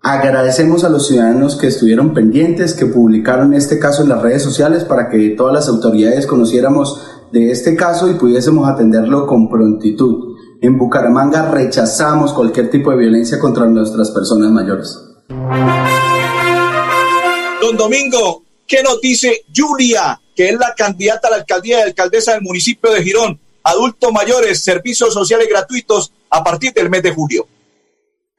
Agradecemos 0.00 0.84
a 0.84 0.88
los 0.88 1.06
ciudadanos 1.06 1.56
que 1.56 1.66
estuvieron 1.66 2.14
pendientes, 2.14 2.72
que 2.72 2.86
publicaron 2.86 3.52
este 3.52 3.78
caso 3.78 4.04
en 4.04 4.08
las 4.08 4.22
redes 4.22 4.42
sociales 4.42 4.84
para 4.84 5.10
que 5.10 5.34
todas 5.36 5.52
las 5.52 5.68
autoridades 5.68 6.26
conociéramos 6.26 7.17
de 7.32 7.50
este 7.50 7.76
caso 7.76 8.10
y 8.10 8.14
pudiésemos 8.14 8.68
atenderlo 8.68 9.26
con 9.26 9.48
prontitud. 9.48 10.36
En 10.60 10.76
Bucaramanga 10.78 11.50
rechazamos 11.50 12.32
cualquier 12.32 12.70
tipo 12.70 12.90
de 12.90 12.96
violencia 12.96 13.38
contra 13.38 13.66
nuestras 13.66 14.10
personas 14.10 14.50
mayores. 14.50 14.98
Don 17.60 17.76
Domingo, 17.76 18.42
¿qué 18.66 18.82
nos 18.82 19.00
dice 19.00 19.44
Julia, 19.54 20.20
que 20.34 20.48
es 20.48 20.58
la 20.58 20.74
candidata 20.76 21.28
a 21.28 21.32
la 21.32 21.36
alcaldía 21.38 21.80
y 21.80 21.82
alcaldesa 21.82 22.32
del 22.32 22.42
municipio 22.42 22.90
de 22.92 23.02
Girón? 23.02 23.38
Adultos 23.62 24.12
mayores, 24.12 24.64
servicios 24.64 25.12
sociales 25.12 25.48
gratuitos 25.48 26.12
a 26.30 26.42
partir 26.42 26.72
del 26.72 26.88
mes 26.88 27.02
de 27.02 27.12
julio. 27.12 27.46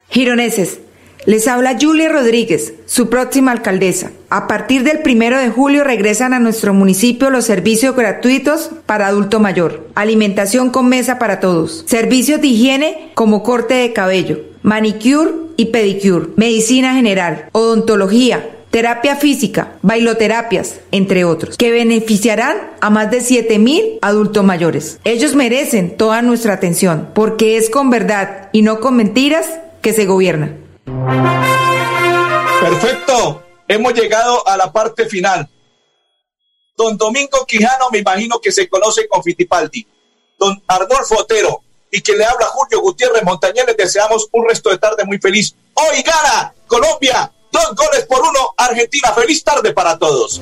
Gironeses, 0.09 0.79
les 1.25 1.47
habla 1.47 1.77
Julia 1.79 2.09
Rodríguez, 2.09 2.73
su 2.85 3.09
próxima 3.09 3.51
alcaldesa. 3.51 4.11
A 4.29 4.47
partir 4.47 4.83
del 4.83 4.99
primero 4.99 5.37
de 5.39 5.49
julio 5.49 5.83
regresan 5.83 6.33
a 6.33 6.39
nuestro 6.39 6.73
municipio 6.73 7.29
los 7.29 7.45
servicios 7.45 7.95
gratuitos 7.95 8.71
para 8.85 9.07
adulto 9.07 9.39
mayor, 9.39 9.87
alimentación 9.95 10.69
con 10.69 10.87
mesa 10.87 11.19
para 11.19 11.39
todos, 11.39 11.83
servicios 11.87 12.41
de 12.41 12.47
higiene 12.47 13.11
como 13.15 13.43
corte 13.43 13.75
de 13.75 13.93
cabello, 13.93 14.39
manicure 14.61 15.31
y 15.57 15.65
pedicure, 15.67 16.29
medicina 16.35 16.93
general, 16.93 17.49
odontología, 17.51 18.49
terapia 18.71 19.15
física, 19.15 19.73
bailoterapias, 19.81 20.79
entre 20.91 21.25
otros, 21.25 21.57
que 21.57 21.71
beneficiarán 21.71 22.57
a 22.81 22.89
más 22.89 23.11
de 23.11 23.21
7 23.21 23.59
mil 23.59 23.99
adultos 24.01 24.43
mayores. 24.43 24.99
Ellos 25.03 25.35
merecen 25.35 25.97
toda 25.97 26.21
nuestra 26.21 26.53
atención, 26.53 27.09
porque 27.13 27.57
es 27.57 27.69
con 27.69 27.89
verdad 27.89 28.49
y 28.51 28.61
no 28.61 28.79
con 28.79 28.95
mentiras 28.95 29.47
que 29.81 29.93
se 29.93 30.05
gobierna. 30.05 30.53
Perfecto, 32.61 33.43
hemos 33.67 33.93
llegado 33.93 34.47
a 34.47 34.57
la 34.57 34.71
parte 34.71 35.05
final. 35.05 35.49
Don 36.75 36.97
Domingo 36.97 37.45
Quijano, 37.45 37.89
me 37.91 37.99
imagino 37.99 38.39
que 38.39 38.51
se 38.51 38.69
conoce 38.69 39.07
con 39.07 39.23
Fittipaldi. 39.23 39.87
Don 40.37 40.61
Arnolfo 40.67 41.19
Otero, 41.19 41.63
y 41.91 42.01
que 42.01 42.15
le 42.15 42.23
habla 42.23 42.45
Julio 42.47 42.81
Gutiérrez 42.81 43.23
Montañez, 43.23 43.65
les 43.65 43.75
deseamos 43.75 44.27
un 44.31 44.47
resto 44.47 44.69
de 44.69 44.77
tarde 44.77 45.03
muy 45.05 45.17
feliz. 45.17 45.55
Hoy 45.73 46.01
gana 46.01 46.53
Colombia 46.67 47.31
Dos 47.51 47.75
goles 47.75 48.05
por 48.05 48.21
uno, 48.21 48.53
Argentina. 48.57 49.11
Feliz 49.13 49.43
tarde 49.43 49.73
para 49.73 49.97
todos. 49.97 50.41